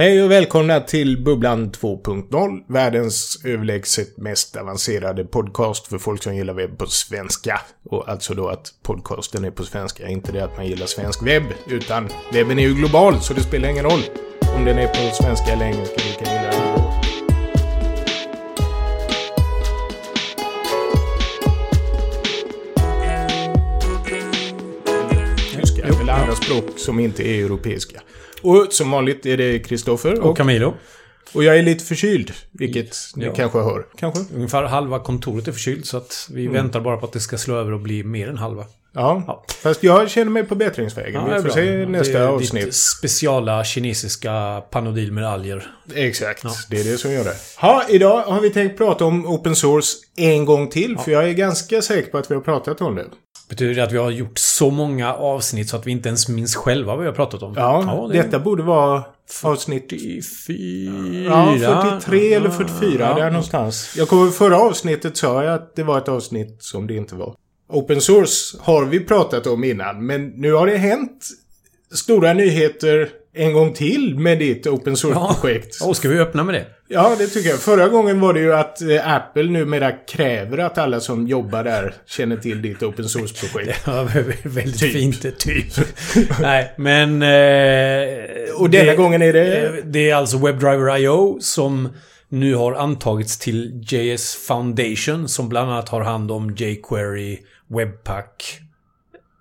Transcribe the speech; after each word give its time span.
Hej 0.00 0.22
och 0.22 0.30
välkomna 0.30 0.80
till 0.80 1.24
Bubblan 1.24 1.70
2.0, 1.70 2.62
världens 2.68 3.40
överlägset 3.44 4.16
mest 4.16 4.56
avancerade 4.56 5.24
podcast 5.24 5.86
för 5.86 5.98
folk 5.98 6.22
som 6.22 6.36
gillar 6.36 6.54
webb 6.54 6.78
på 6.78 6.86
svenska. 6.86 7.60
Och 7.84 8.08
alltså 8.08 8.34
då 8.34 8.48
att 8.48 8.74
podcasten 8.82 9.44
är 9.44 9.50
på 9.50 9.64
svenska, 9.64 10.08
inte 10.08 10.32
det 10.32 10.44
att 10.44 10.56
man 10.56 10.66
gillar 10.66 10.86
svensk 10.86 11.22
webb, 11.22 11.42
utan 11.66 12.08
webben 12.32 12.58
är 12.58 12.62
ju 12.62 12.74
global 12.74 13.20
så 13.20 13.34
det 13.34 13.40
spelar 13.40 13.68
ingen 13.68 13.84
roll 13.84 14.00
om 14.56 14.64
den 14.64 14.78
är 14.78 14.86
på 14.86 15.14
svenska 15.22 15.52
eller 15.52 15.64
engelska, 15.64 15.96
vi 15.96 16.24
kan 16.24 16.34
gilla 16.34 16.50
den. 16.50 16.78
Tyska 25.60 25.82
eller 25.82 26.12
andra 26.12 26.34
språk 26.34 26.64
som 26.76 27.00
inte 27.00 27.28
är 27.28 27.44
europeiska. 27.44 28.00
Och 28.42 28.66
som 28.70 28.90
vanligt 28.90 29.26
är 29.26 29.36
det 29.36 29.58
Kristoffer 29.58 30.20
Och 30.20 30.36
Camilo. 30.36 30.74
och 31.32 31.44
jag 31.44 31.58
är 31.58 31.62
lite 31.62 31.84
förkyld, 31.84 32.32
vilket 32.52 32.96
ni 33.16 33.24
Ja. 33.24 33.32
kanske 33.34 33.58
hör. 33.58 33.86
Kanske? 33.98 34.34
Ungefär 34.34 34.62
halva 34.62 34.98
kontoret 34.98 35.48
är 35.48 35.52
förkylt 35.52 35.86
så 35.86 35.96
att 35.96 36.28
vi 36.32 36.46
väntar 36.46 36.80
bara 36.80 36.96
på 36.96 37.06
att 37.06 37.12
det 37.12 37.20
ska 37.20 37.38
slå 37.38 37.56
över 37.56 37.72
och 37.72 37.80
bli 37.80 38.04
mer 38.04 38.28
än 38.28 38.38
halva. 38.38 38.64
Ja. 38.94 39.22
Ja. 39.26 39.44
Fast 39.62 39.82
jag 39.82 40.10
känner 40.10 40.30
mig 40.30 40.44
på 40.44 40.54
bättringsvägen. 40.54 41.22
Ja, 41.26 41.36
Vi 41.36 41.42
får 41.42 41.48
se 41.50 41.86
nästa 41.86 42.18
det 42.18 42.24
är 42.24 42.28
avsnitt. 42.28 42.64
Ditt 42.64 42.74
speciala 42.74 43.64
kinesiska 43.64 44.62
panodil 44.70 45.12
med 45.12 45.26
alger. 45.26 45.66
Exakt, 45.94 46.44
Ja. 46.44 46.50
det 46.70 46.80
är 46.80 46.84
det 46.84 46.98
som 46.98 47.12
gör 47.12 47.24
det. 47.24 47.34
Ha, 47.60 47.82
idag 47.88 48.22
har 48.22 48.40
vi 48.40 48.50
tänkt 48.50 48.78
prata 48.78 49.04
om 49.04 49.26
open 49.26 49.56
source 49.56 49.96
en 50.16 50.44
gång 50.44 50.68
till, 50.68 50.98
för 50.98 51.10
jag 51.12 51.28
är 51.28 51.32
ganska 51.32 51.82
säker 51.82 52.10
på 52.10 52.18
att 52.18 52.30
vi 52.30 52.34
har 52.34 52.42
pratat 52.42 52.80
om 52.80 52.94
det. 52.94 53.04
Betyder 53.48 53.74
det 53.74 53.82
att 53.84 53.92
vi 53.92 53.98
har 53.98 54.10
gjort 54.10 54.38
så 54.38 54.70
många 54.70 55.14
avsnitt 55.14 55.68
så 55.68 55.76
att 55.76 55.86
vi 55.86 55.90
inte 55.90 56.08
ens 56.08 56.28
minns 56.28 56.56
själva 56.56 56.92
vad 56.92 57.00
vi 57.00 57.06
har 57.06 57.14
pratat 57.14 57.42
om? 57.42 57.54
Ja, 57.56 58.08
det 58.12 58.18
är 58.18 58.22
detta 58.22 58.38
borde 58.38 58.62
vara 58.62 59.04
avsnitt 59.42 59.90
44. 60.46 61.56
Ja, 61.60 61.82
43 62.00 62.32
eller 62.34 62.50
44, 62.50 63.06
Ja. 63.08 63.14
där 63.14 63.30
någonstans. 63.30 63.94
Jag 63.96 64.08
kommer 64.08 64.30
förra 64.30 64.58
avsnittet 64.60 65.16
sa 65.16 65.44
jag 65.44 65.54
att 65.54 65.76
det 65.76 65.82
var 65.82 65.98
ett 65.98 66.08
avsnitt 66.08 66.56
som 66.62 66.86
det 66.86 66.94
inte 66.94 67.14
var. 67.14 67.34
Open 67.68 68.00
source 68.00 68.56
har 68.60 68.84
vi 68.84 69.00
pratat 69.00 69.46
om 69.46 69.64
innan, 69.64 70.06
men 70.06 70.26
nu 70.28 70.52
har 70.52 70.66
det 70.66 70.76
hänt 70.76 71.28
stora 71.94 72.32
nyheter 72.32 73.08
en 73.34 73.52
gång 73.52 73.72
till 73.74 74.18
med 74.18 74.38
ditt 74.38 74.66
open 74.66 74.96
source-projekt. 74.96 75.76
Ja, 75.80 75.94
ska 75.94 76.08
vi 76.08 76.18
öppna 76.18 76.44
med 76.44 76.54
det? 76.54 76.66
Ja, 76.88 77.14
det 77.18 77.26
tycker 77.26 77.50
jag. 77.50 77.58
Förra 77.58 77.88
gången 77.88 78.20
var 78.20 78.34
det 78.34 78.40
ju 78.40 78.54
att 78.54 78.82
eh, 78.82 79.14
Apple 79.14 79.42
numera 79.42 79.92
kräver 79.92 80.58
att 80.58 80.78
alla 80.78 81.00
som 81.00 81.26
jobbar 81.28 81.64
där 81.64 81.94
känner 82.06 82.36
till 82.36 82.62
ditt 82.62 82.82
open 82.82 83.08
source-projekt. 83.08 83.80
Ja, 83.86 84.08
väldigt 84.44 84.78
Typ. 84.80 84.92
fint. 84.92 85.38
Typ. 85.38 85.66
Nej, 86.40 86.74
men... 86.78 87.22
Eh, 87.22 88.54
Och 88.56 88.70
denna 88.70 88.90
det- 88.90 88.96
gången 88.96 89.22
är 89.22 89.32
det... 89.32 89.66
Eh, 89.66 89.70
Det 89.84 90.10
är 90.10 90.14
alltså 90.14 90.38
WebDriver 90.38 90.96
IO 90.98 91.38
som 91.40 91.88
nu 92.28 92.54
har 92.54 92.72
antagits 92.74 93.38
till 93.38 93.84
JS 93.90 94.34
Foundation 94.46 95.28
som 95.28 95.48
bland 95.48 95.70
annat 95.70 95.88
har 95.88 96.00
hand 96.00 96.30
om 96.30 96.50
jQuery, 96.56 97.38
Webpack, 97.70 98.60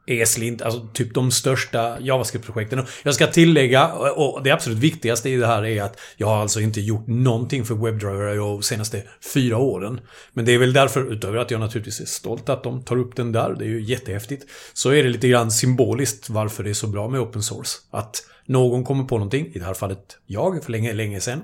ESLint, 0.07 0.61
alltså 0.61 0.87
typ 0.93 1.13
de 1.13 1.31
största 1.31 1.99
JavaScript-projekten. 1.99 2.85
Jag 3.03 3.15
ska 3.15 3.27
tillägga, 3.27 3.93
och 3.93 4.43
det 4.43 4.51
absolut 4.51 4.77
viktigaste 4.77 5.29
i 5.29 5.37
det 5.37 5.47
här 5.47 5.65
är 5.65 5.83
att 5.83 5.99
jag 6.17 6.27
har 6.27 6.37
alltså 6.37 6.59
inte 6.59 6.81
gjort 6.81 7.07
någonting 7.07 7.65
för 7.65 7.75
WebDriver 7.75 8.35
de 8.35 8.63
senaste 8.63 9.03
fyra 9.33 9.57
åren. 9.57 9.99
Men 10.33 10.45
det 10.45 10.51
är 10.51 10.57
väl 10.57 10.73
därför, 10.73 11.13
utöver 11.13 11.37
att 11.37 11.51
jag 11.51 11.59
naturligtvis 11.59 11.99
är 11.99 12.05
stolt 12.05 12.49
att 12.49 12.63
de 12.63 12.83
tar 12.83 12.97
upp 12.97 13.15
den 13.15 13.31
där, 13.31 13.55
det 13.59 13.65
är 13.65 13.69
ju 13.69 13.81
jättehäftigt, 13.81 14.45
så 14.73 14.89
är 14.89 15.03
det 15.03 15.09
lite 15.09 15.27
grann 15.27 15.51
symboliskt 15.51 16.29
varför 16.29 16.63
det 16.63 16.69
är 16.69 16.73
så 16.73 16.87
bra 16.87 17.07
med 17.07 17.21
open 17.21 17.43
source. 17.43 17.77
Att 17.91 18.23
någon 18.45 18.83
kommer 18.83 19.03
på 19.03 19.17
någonting, 19.17 19.47
i 19.53 19.59
det 19.59 19.65
här 19.65 19.73
fallet 19.73 20.17
jag, 20.25 20.63
för 20.63 20.71
länge, 20.71 20.93
länge 20.93 21.21
sedan. 21.21 21.41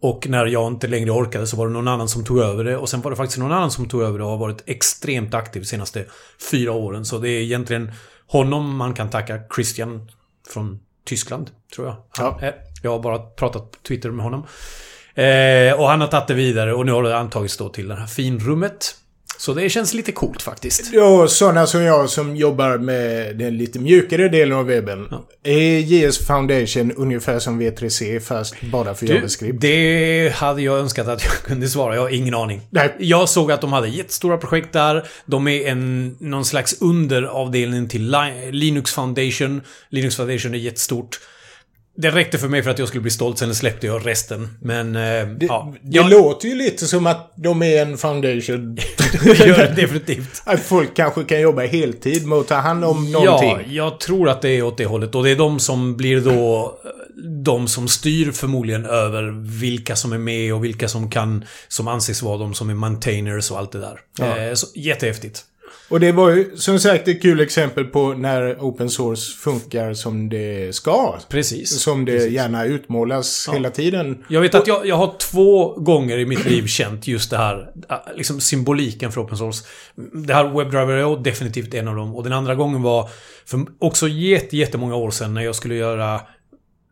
Och 0.00 0.28
när 0.28 0.46
jag 0.46 0.72
inte 0.72 0.86
längre 0.86 1.10
orkade 1.10 1.46
så 1.46 1.56
var 1.56 1.66
det 1.66 1.72
någon 1.72 1.88
annan 1.88 2.08
som 2.08 2.24
tog 2.24 2.38
över 2.38 2.64
det. 2.64 2.76
Och 2.76 2.88
sen 2.88 3.00
var 3.00 3.10
det 3.10 3.16
faktiskt 3.16 3.38
någon 3.38 3.52
annan 3.52 3.70
som 3.70 3.88
tog 3.88 4.02
över 4.02 4.18
det 4.18 4.24
och 4.24 4.30
har 4.30 4.38
varit 4.38 4.62
extremt 4.66 5.34
aktiv 5.34 5.62
de 5.62 5.66
senaste 5.66 6.04
fyra 6.50 6.72
åren. 6.72 7.04
Så 7.04 7.18
det 7.18 7.30
är 7.30 7.40
egentligen 7.40 7.92
honom 8.26 8.76
man 8.76 8.94
kan 8.94 9.10
tacka. 9.10 9.40
Christian 9.54 10.10
från 10.48 10.80
Tyskland, 11.06 11.50
tror 11.74 11.86
jag. 11.86 11.96
Ja. 12.18 12.40
Jag 12.82 12.90
har 12.90 12.98
bara 12.98 13.18
pratat 13.18 13.70
på 13.70 13.78
Twitter 13.88 14.10
med 14.10 14.24
honom. 14.24 14.46
Eh, 15.14 15.80
och 15.80 15.88
han 15.88 16.00
har 16.00 16.06
tagit 16.06 16.28
det 16.28 16.34
vidare 16.34 16.74
och 16.74 16.86
nu 16.86 16.92
har 16.92 17.02
det 17.02 17.18
antagits 17.18 17.56
då 17.56 17.68
till 17.68 17.88
det 17.88 17.94
här 17.94 18.06
finrummet. 18.06 18.96
Så 19.38 19.54
det 19.54 19.68
känns 19.70 19.94
lite 19.94 20.12
coolt 20.12 20.42
faktiskt. 20.42 20.90
Ja, 20.92 21.28
sådana 21.28 21.66
som 21.66 21.82
jag 21.82 22.10
som 22.10 22.36
jobbar 22.36 22.78
med 22.78 23.36
den 23.36 23.58
lite 23.58 23.78
mjukare 23.78 24.28
delen 24.28 24.58
av 24.58 24.66
webben. 24.66 25.06
Är 25.42 25.78
JS 25.78 26.26
Foundation 26.26 26.92
ungefär 26.92 27.38
som 27.38 27.62
V3C 27.62 28.20
fast 28.20 28.54
bara 28.60 28.94
för 28.94 29.06
Du, 29.06 29.14
JavaScript? 29.14 29.60
det 29.60 30.32
hade 30.34 30.62
jag 30.62 30.78
önskat 30.78 31.08
att 31.08 31.24
jag 31.24 31.32
kunde 31.44 31.68
svara. 31.68 31.94
Jag 31.94 32.02
har 32.02 32.08
ingen 32.10 32.34
aning. 32.34 32.60
Nej. 32.70 32.94
Jag 32.98 33.28
såg 33.28 33.52
att 33.52 33.60
de 33.60 33.72
hade 33.72 33.88
jättestora 33.88 34.36
projekt 34.38 34.72
där. 34.72 35.06
De 35.26 35.48
är 35.48 35.66
en, 35.68 36.16
någon 36.20 36.44
slags 36.44 36.76
underavdelning 36.80 37.88
till 37.88 38.10
Li- 38.10 38.50
Linux 38.52 38.92
Foundation. 38.92 39.60
Linux 39.90 40.16
Foundation 40.16 40.54
är 40.54 40.58
jättestort. 40.58 41.20
Det 41.96 42.10
räckte 42.10 42.38
för 42.38 42.48
mig 42.48 42.62
för 42.62 42.70
att 42.70 42.78
jag 42.78 42.88
skulle 42.88 43.02
bli 43.02 43.10
stolt, 43.10 43.38
sen 43.38 43.54
släppte 43.54 43.86
jag 43.86 44.06
resten. 44.06 44.48
Men, 44.60 44.96
eh, 44.96 45.00
Det, 45.26 45.46
ja. 45.46 45.74
det 45.82 45.96
Jag 45.96 46.10
låter 46.10 46.48
ju 46.48 46.54
lite 46.54 46.86
som 46.86 47.06
att 47.06 47.32
de 47.36 47.62
är 47.62 47.82
en 47.82 47.98
foundation. 47.98 48.76
gör 49.24 49.56
det 49.56 49.74
definitivt. 49.76 50.42
att 50.44 50.60
folk 50.60 50.96
kanske 50.96 51.24
kan 51.24 51.40
jobba 51.40 51.62
heltid 51.62 52.26
med 52.26 52.38
att 52.38 52.48
ta 52.48 52.54
hand 52.54 52.84
om 52.84 53.12
någonting. 53.12 53.50
Ja, 53.50 53.60
jag 53.68 54.00
tror 54.00 54.28
att 54.28 54.42
det 54.42 54.48
är 54.50 54.62
åt 54.62 54.76
det 54.76 54.86
hållet. 54.86 55.14
Och 55.14 55.24
det 55.24 55.30
är 55.30 55.36
de 55.36 55.60
som 55.60 55.96
blir 55.96 56.20
då 56.20 56.78
de 57.44 57.68
som 57.68 57.88
styr 57.88 58.32
förmodligen 58.32 58.86
över 58.86 59.22
vilka 59.60 59.96
som 59.96 60.12
är 60.12 60.18
med 60.18 60.54
och 60.54 60.64
vilka 60.64 60.88
som 60.88 61.10
kan, 61.10 61.44
som 61.68 61.88
anses 61.88 62.22
vara 62.22 62.38
de 62.38 62.54
som 62.54 62.70
är 62.70 62.74
maintainers 62.74 63.50
och 63.50 63.58
allt 63.58 63.72
det 63.72 63.80
där. 63.80 64.00
Ja. 64.18 64.38
Eh, 64.38 64.54
så, 64.54 64.66
jättehäftigt. 64.74 65.44
Och 65.88 66.00
det 66.00 66.12
var 66.12 66.30
ju 66.30 66.56
som 66.56 66.78
sagt 66.78 67.08
ett 67.08 67.22
kul 67.22 67.40
exempel 67.40 67.84
på 67.84 68.14
när 68.14 68.54
open 68.60 68.90
source 68.90 69.36
funkar 69.36 69.94
som 69.94 70.28
det 70.28 70.74
ska. 70.74 71.18
Precis. 71.28 71.80
Som 71.80 72.04
det 72.04 72.12
Precis. 72.12 72.32
gärna 72.32 72.64
utmålas 72.64 73.48
hela 73.52 73.70
tiden. 73.70 74.24
Jag 74.28 74.40
vet 74.40 74.54
att 74.54 74.66
jag, 74.66 74.86
jag 74.86 74.96
har 74.96 75.14
två 75.18 75.74
gånger 75.74 76.18
i 76.18 76.26
mitt 76.26 76.44
liv 76.44 76.66
känt 76.66 77.06
just 77.06 77.30
det 77.30 77.36
här, 77.36 77.70
äh, 77.90 77.96
liksom 78.16 78.40
symboliken 78.40 79.12
för 79.12 79.20
open 79.24 79.38
source. 79.38 79.64
Det 80.26 80.34
här 80.34 80.44
WebDriver 80.44 80.94
är 80.94 81.22
definitivt 81.22 81.74
en 81.74 81.88
av 81.88 81.96
dem. 81.96 82.14
Och 82.16 82.24
den 82.24 82.32
andra 82.32 82.54
gången 82.54 82.82
var 82.82 83.10
för 83.46 83.60
också 83.78 84.08
jätte, 84.08 84.56
jättemånga 84.56 84.94
år 84.96 85.10
sedan 85.10 85.34
när 85.34 85.42
jag 85.42 85.54
skulle 85.54 85.74
göra 85.74 86.20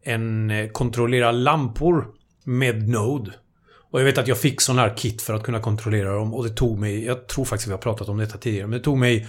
en 0.04 0.50
eh, 0.50 0.68
kontrollera 0.68 1.32
lampor 1.32 2.06
med 2.44 2.88
Node. 2.88 3.32
Och 3.92 4.00
jag 4.00 4.04
vet 4.04 4.18
att 4.18 4.28
jag 4.28 4.38
fick 4.38 4.60
sån 4.60 4.78
här 4.78 4.96
kit 4.96 5.22
för 5.22 5.34
att 5.34 5.42
kunna 5.42 5.60
kontrollera 5.60 6.14
dem 6.14 6.34
och 6.34 6.44
det 6.44 6.50
tog 6.50 6.78
mig, 6.78 7.04
jag 7.04 7.26
tror 7.26 7.44
faktiskt 7.44 7.68
vi 7.68 7.72
har 7.72 7.78
pratat 7.78 8.08
om 8.08 8.18
detta 8.18 8.38
tidigare, 8.38 8.66
men 8.66 8.78
det 8.78 8.84
tog 8.84 8.98
mig 8.98 9.26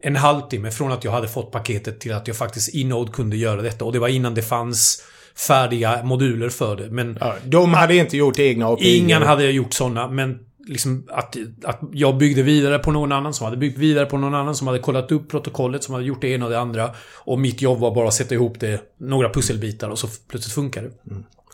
en 0.00 0.16
halvtimme 0.16 0.70
från 0.70 0.92
att 0.92 1.04
jag 1.04 1.12
hade 1.12 1.28
fått 1.28 1.52
paketet 1.52 2.00
till 2.00 2.12
att 2.14 2.28
jag 2.28 2.36
faktiskt 2.36 2.74
i 2.74 2.84
Node 2.84 3.12
kunde 3.12 3.36
göra 3.36 3.62
detta. 3.62 3.84
Och 3.84 3.92
det 3.92 3.98
var 3.98 4.08
innan 4.08 4.34
det 4.34 4.42
fanns 4.42 5.02
färdiga 5.46 6.02
moduler 6.04 6.48
för 6.48 6.76
det. 6.76 6.90
Men 6.90 7.18
Ja, 7.20 7.34
de 7.44 7.74
hade 7.74 7.96
inte 7.96 8.16
gjort 8.16 8.38
egna 8.38 8.66
API. 8.66 8.96
ingen 8.96 9.22
hade 9.22 9.50
gjort 9.50 9.74
sådana, 9.74 10.08
men 10.08 10.38
liksom 10.66 11.08
att, 11.10 11.36
att 11.64 11.80
jag 11.92 12.16
byggde 12.18 12.42
vidare 12.42 12.78
på 12.78 12.92
någon 12.92 13.12
annan 13.12 13.34
som 13.34 13.44
hade 13.44 13.56
byggt 13.56 13.78
vidare 13.78 14.06
på 14.06 14.18
någon 14.18 14.34
annan 14.34 14.54
som 14.54 14.66
hade 14.66 14.78
kollat 14.78 15.12
upp 15.12 15.30
protokollet, 15.30 15.84
som 15.84 15.94
hade 15.94 16.06
gjort 16.06 16.20
det 16.20 16.28
ena 16.28 16.44
och 16.44 16.50
det 16.50 16.60
andra. 16.60 16.90
Och 17.14 17.38
mitt 17.38 17.62
jobb 17.62 17.78
var 17.78 17.94
bara 17.94 18.08
att 18.08 18.14
sätta 18.14 18.34
ihop 18.34 18.60
det, 18.60 18.80
några 19.00 19.32
pusselbitar 19.32 19.88
och 19.88 19.98
så 19.98 20.08
plötsligt 20.28 20.54
funkar 20.54 20.82
det. 20.82 20.90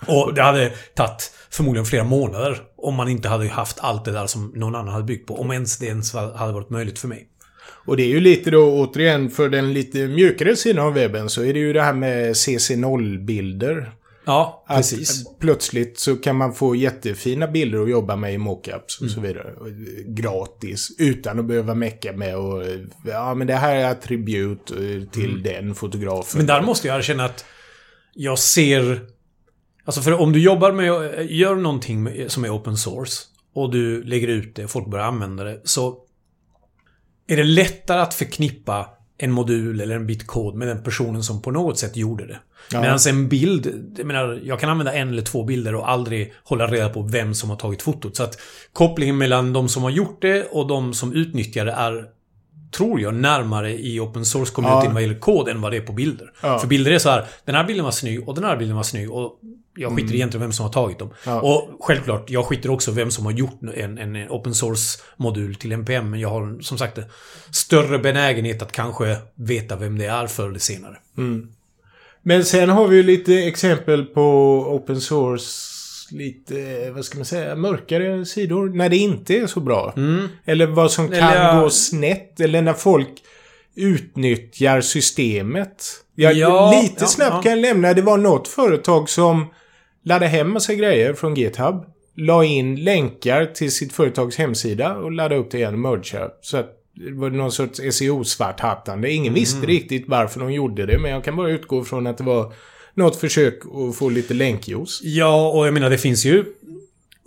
Och 0.06 0.34
det 0.34 0.42
hade 0.42 0.72
tagit 0.94 1.32
förmodligen 1.50 1.86
flera 1.86 2.04
månader 2.04 2.58
om 2.76 2.94
man 2.94 3.08
inte 3.08 3.28
hade 3.28 3.48
haft 3.48 3.78
allt 3.80 4.04
det 4.04 4.12
där 4.12 4.26
som 4.26 4.52
någon 4.54 4.74
annan 4.74 4.92
hade 4.92 5.04
byggt 5.04 5.26
på. 5.28 5.34
Om 5.40 5.50
ens 5.50 5.78
det 5.78 5.86
ens 5.86 6.12
hade 6.14 6.52
varit 6.52 6.70
möjligt 6.70 6.98
för 6.98 7.08
mig. 7.08 7.28
Och 7.86 7.96
det 7.96 8.02
är 8.02 8.08
ju 8.08 8.20
lite 8.20 8.50
då 8.50 8.72
återigen 8.72 9.30
för 9.30 9.48
den 9.48 9.72
lite 9.72 9.98
mjukare 10.08 10.56
sidan 10.56 10.86
av 10.86 10.94
webben 10.94 11.28
så 11.30 11.42
är 11.44 11.52
det 11.52 11.58
ju 11.58 11.72
det 11.72 11.82
här 11.82 11.92
med 11.92 12.32
CC0-bilder. 12.32 13.92
Ja, 14.26 14.64
Att 14.66 14.76
precis. 14.76 15.24
plötsligt 15.40 15.98
så 15.98 16.16
kan 16.16 16.36
man 16.36 16.54
få 16.54 16.74
jättefina 16.76 17.46
bilder 17.46 17.82
att 17.82 17.90
jobba 17.90 18.16
med 18.16 18.34
i 18.34 18.38
mockups 18.38 19.00
och 19.00 19.10
så 19.10 19.18
Mm. 19.20 19.28
vidare. 19.32 19.52
Gratis. 20.06 20.88
Utan 20.98 21.38
att 21.38 21.44
behöva 21.44 21.74
mecka 21.74 22.12
med 22.12 22.36
och 22.36 22.62
ja 23.06 23.34
men 23.34 23.46
det 23.46 23.54
här 23.54 23.76
är 23.76 23.90
attribut 23.90 24.70
eh, 24.70 25.08
till 25.12 25.42
den 25.42 25.74
fotografen. 25.74 26.40
Mm. 26.40 26.46
Men 26.46 26.56
där 26.56 26.62
måste 26.66 26.88
jag 26.88 26.96
erkänna 26.98 27.24
att 27.24 27.44
jag 28.14 28.38
ser... 28.38 29.00
Alltså 29.84 30.00
för 30.00 30.20
om 30.20 30.32
du 30.32 30.40
jobbar 30.40 30.72
med, 30.72 30.86
gör 31.30 31.54
någonting 31.54 32.28
som 32.28 32.44
är 32.44 32.56
open 32.56 32.76
source 32.76 33.22
och 33.54 33.70
du 33.70 34.02
lägger 34.02 34.28
ut 34.28 34.56
det 34.56 34.64
och 34.64 34.70
folk 34.70 34.86
börjar 34.86 35.06
använda 35.06 35.44
det 35.44 35.60
så 35.64 35.98
är 37.26 37.36
det 37.36 37.44
lättare 37.44 38.00
att 38.00 38.14
förknippa 38.14 38.88
en 39.18 39.32
modul 39.32 39.80
eller 39.80 39.96
en 39.96 40.06
bit 40.06 40.26
kod 40.26 40.54
med 40.54 40.68
den 40.68 40.82
personen 40.82 41.22
som 41.22 41.42
på 41.42 41.50
något 41.50 41.78
sätt 41.78 41.96
gjorde 41.96 42.26
det. 42.26 42.38
Ja. 42.72 42.80
Medan 42.80 42.98
en 43.08 43.28
bild, 43.28 43.94
jag 43.98 44.06
menar, 44.06 44.40
jag 44.44 44.60
kan 44.60 44.70
använda 44.70 44.92
en 44.92 45.08
eller 45.08 45.22
två 45.22 45.44
bilder 45.44 45.74
och 45.74 45.90
aldrig 45.90 46.32
hålla 46.44 46.66
reda 46.66 46.88
på 46.88 47.02
vem 47.02 47.34
som 47.34 47.50
har 47.50 47.56
tagit 47.56 47.82
fotot. 47.82 48.16
Så 48.16 48.22
att 48.22 48.38
kopplingen 48.72 49.18
mellan 49.18 49.52
de 49.52 49.68
som 49.68 49.82
har 49.82 49.90
gjort 49.90 50.22
det 50.22 50.44
och 50.44 50.66
de 50.66 50.94
som 50.94 51.12
utnyttjar 51.12 51.64
det 51.64 51.72
är 51.72 52.04
tror 52.70 53.00
jag, 53.00 53.14
närmare 53.14 53.72
i 53.72 54.00
open 54.00 54.22
source-communityn 54.22 54.84
Ja. 54.84 54.90
vad 54.92 55.02
gäller 55.02 55.18
kod 55.18 55.48
än 55.48 55.60
vad 55.60 55.72
det 55.72 55.76
är 55.76 55.80
på 55.80 55.92
bilder. 55.92 56.32
Ja. 56.42 56.58
För 56.58 56.66
bilder 56.66 56.90
är 56.90 56.98
så 56.98 57.08
här, 57.08 57.26
den 57.44 57.54
här 57.54 57.64
bilden 57.64 57.84
var 57.84 57.92
snygg 57.92 58.28
och 58.28 58.34
den 58.34 58.44
här 58.44 58.56
bilden 58.56 58.76
var 58.76 58.82
snygg 58.82 59.10
och 59.10 59.40
Jag 59.76 59.90
skiter 59.90 60.02
Mm. 60.02 60.14
egentligen 60.14 60.40
vem 60.42 60.52
som 60.52 60.66
har 60.66 60.72
tagit 60.72 60.98
dem. 60.98 61.10
Ja. 61.26 61.40
Och 61.40 61.76
självklart, 61.80 62.30
jag 62.30 62.44
skiter 62.44 62.70
också 62.70 62.90
vem 62.90 63.10
som 63.10 63.24
har 63.24 63.32
gjort 63.32 63.58
en, 63.76 63.98
en 63.98 64.28
open 64.28 64.54
source-modul 64.54 65.54
till 65.54 65.72
NPM. 65.72 66.10
Men 66.10 66.20
jag 66.20 66.28
har 66.28 66.58
som 66.62 66.78
sagt 66.78 66.98
en 66.98 67.04
större 67.50 67.98
benägenhet 67.98 68.62
att 68.62 68.72
kanske 68.72 69.16
veta 69.34 69.76
vem 69.76 69.98
det 69.98 70.06
är 70.06 70.26
förr 70.26 70.48
eller 70.48 70.58
senare. 70.58 70.96
Men 72.22 72.44
sen 72.44 72.68
har 72.70 72.88
vi 72.88 72.96
ju 72.96 73.02
lite 73.02 73.34
exempel 73.34 74.04
på 74.04 74.22
open 74.68 75.00
source 75.00 75.70
lite, 76.10 76.90
vad 76.90 77.04
ska 77.04 77.18
man 77.18 77.24
säga, 77.24 77.54
mörkare 77.54 78.24
sidor. 78.26 78.68
När 78.68 78.88
det 78.88 78.96
inte 78.96 79.34
är 79.38 79.46
så 79.46 79.60
bra. 79.60 79.94
Eller 80.44 80.66
vad 80.66 80.90
som 80.90 81.08
kan 81.08 81.16
Eller, 81.18 81.60
gå 81.60 81.70
snett. 81.70 82.40
Eller 82.40 82.62
när 82.62 82.72
folk 82.72 83.08
utnyttjar 83.74 84.80
systemet. 84.80 85.84
Jag, 86.14 86.34
Ja, 86.34 86.80
lite 86.82 86.94
ja, 86.98 87.06
snabbt 87.06 87.32
ja. 87.34 87.42
kan 87.42 87.52
jag 87.52 87.58
lämna. 87.60 87.92
Det 87.94 88.02
var 88.02 88.18
något 88.18 88.48
företag 88.48 89.08
som 89.08 89.46
laddade 90.04 90.26
hem 90.26 90.52
massa 90.52 90.74
grejer 90.74 91.14
från 91.14 91.34
GitHub. 91.34 91.84
La 92.16 92.44
in 92.44 92.84
länkar 92.84 93.46
till 93.46 93.72
sitt 93.72 93.92
företags 93.92 94.36
hemsida 94.36 94.96
och 94.96 95.12
laddade 95.12 95.36
upp 95.36 95.50
det 95.50 95.58
igen 95.58 95.74
och 95.74 95.80
mergea. 95.80 96.30
Så 96.40 96.56
att 96.56 96.80
det 96.94 97.12
var 97.12 97.30
någon 97.30 97.52
sorts 97.52 97.80
SEO-svarthattande. 97.90 99.08
Ingen 99.08 99.26
Mm. 99.26 99.34
visste 99.34 99.66
riktigt 99.66 100.04
varför 100.08 100.40
de 100.40 100.52
gjorde 100.52 100.86
det, 100.86 100.98
men 100.98 101.10
jag 101.10 101.24
kan 101.24 101.36
bara 101.36 101.50
utgå 101.50 101.84
från 101.84 102.06
att 102.06 102.18
det 102.18 102.24
var 102.24 102.52
något 102.94 103.16
försök 103.16 103.60
att 103.64 103.96
få 103.96 104.08
lite 104.08 104.34
länkjuice. 104.34 105.00
Ja, 105.02 105.50
och 105.50 105.66
jag 105.66 105.74
menar 105.74 105.90
det 105.90 105.98
finns 105.98 106.24
ju 106.24 106.44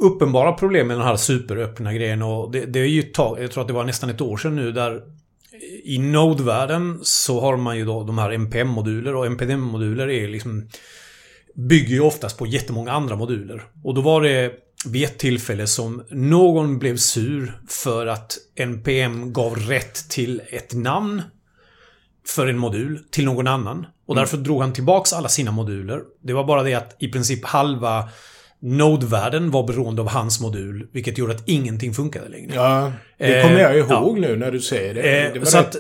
uppenbara 0.03 0.53
problem 0.53 0.87
med 0.87 0.97
den 0.97 1.05
här 1.05 1.15
superöppna 1.15 1.93
grejen 1.93 2.21
och 2.21 2.51
det, 2.51 2.65
det 2.65 2.79
är 2.79 2.85
ju 2.85 2.99
ett 2.99 3.13
tag, 3.13 3.43
jag 3.43 3.51
tror 3.51 3.61
att 3.61 3.67
det 3.67 3.73
var 3.73 3.83
nästan 3.83 4.09
ett 4.09 4.21
år 4.21 4.37
sedan 4.37 4.55
nu 4.55 4.71
där 4.71 5.01
i 5.83 5.97
Node-världen 5.97 6.99
så 7.03 7.39
har 7.39 7.57
man 7.57 7.77
ju 7.77 7.85
då 7.85 8.03
de 8.03 8.17
här 8.17 8.31
NPM-moduler 8.31 9.15
och 9.15 9.25
NPM-moduler 9.25 10.09
är 10.09 10.27
liksom 10.27 10.67
bygger 11.57 11.95
ju 11.95 11.99
oftast 11.99 12.37
på 12.37 12.47
jättemånga 12.47 12.91
andra 12.91 13.15
moduler. 13.15 13.63
Och 13.83 13.93
då 13.93 14.01
var 14.01 14.21
det 14.21 14.53
vid 14.85 15.03
ett 15.03 15.17
tillfälle 15.17 15.67
som 15.67 16.03
någon 16.09 16.79
blev 16.79 16.97
sur 16.97 17.61
för 17.67 18.07
att 18.07 18.37
NPM 18.55 19.33
gav 19.33 19.55
rätt 19.55 20.09
till 20.09 20.41
ett 20.49 20.73
namn 20.73 21.21
för 22.27 22.47
en 22.47 22.57
modul 22.57 23.03
till 23.11 23.25
någon 23.25 23.47
annan. 23.47 23.85
Och 24.05 24.15
därför 24.15 24.37
drog 24.37 24.61
han 24.61 24.73
tillbaks 24.73 25.13
alla 25.13 25.29
sina 25.29 25.51
moduler. 25.51 26.01
Det 26.21 26.33
var 26.33 26.43
bara 26.43 26.63
det 26.63 26.73
att 26.73 26.95
i 26.99 27.07
princip 27.07 27.45
halva 27.45 28.09
Node-världen 28.61 29.51
var 29.51 29.63
beroende 29.67 30.01
av 30.01 30.07
hans 30.07 30.39
modul, 30.41 30.87
vilket 30.91 31.17
gjorde 31.17 31.33
att 31.35 31.43
ingenting 31.49 31.93
funkade 31.93 32.29
längre. 32.29 32.55
Ja, 32.55 32.91
det 33.17 33.35
Eh, 33.39 33.43
kommer 33.47 33.59
jag 33.59 33.77
ihåg 33.77 34.17
ja. 34.17 34.21
nu 34.21 34.35
när 34.35 34.51
du 34.51 34.59
säger 34.59 34.93
det. 34.93 35.01
Eh, 35.27 35.33
det 35.33 35.45
så 35.45 35.57
rätt- 35.57 35.65
att, 35.67 35.75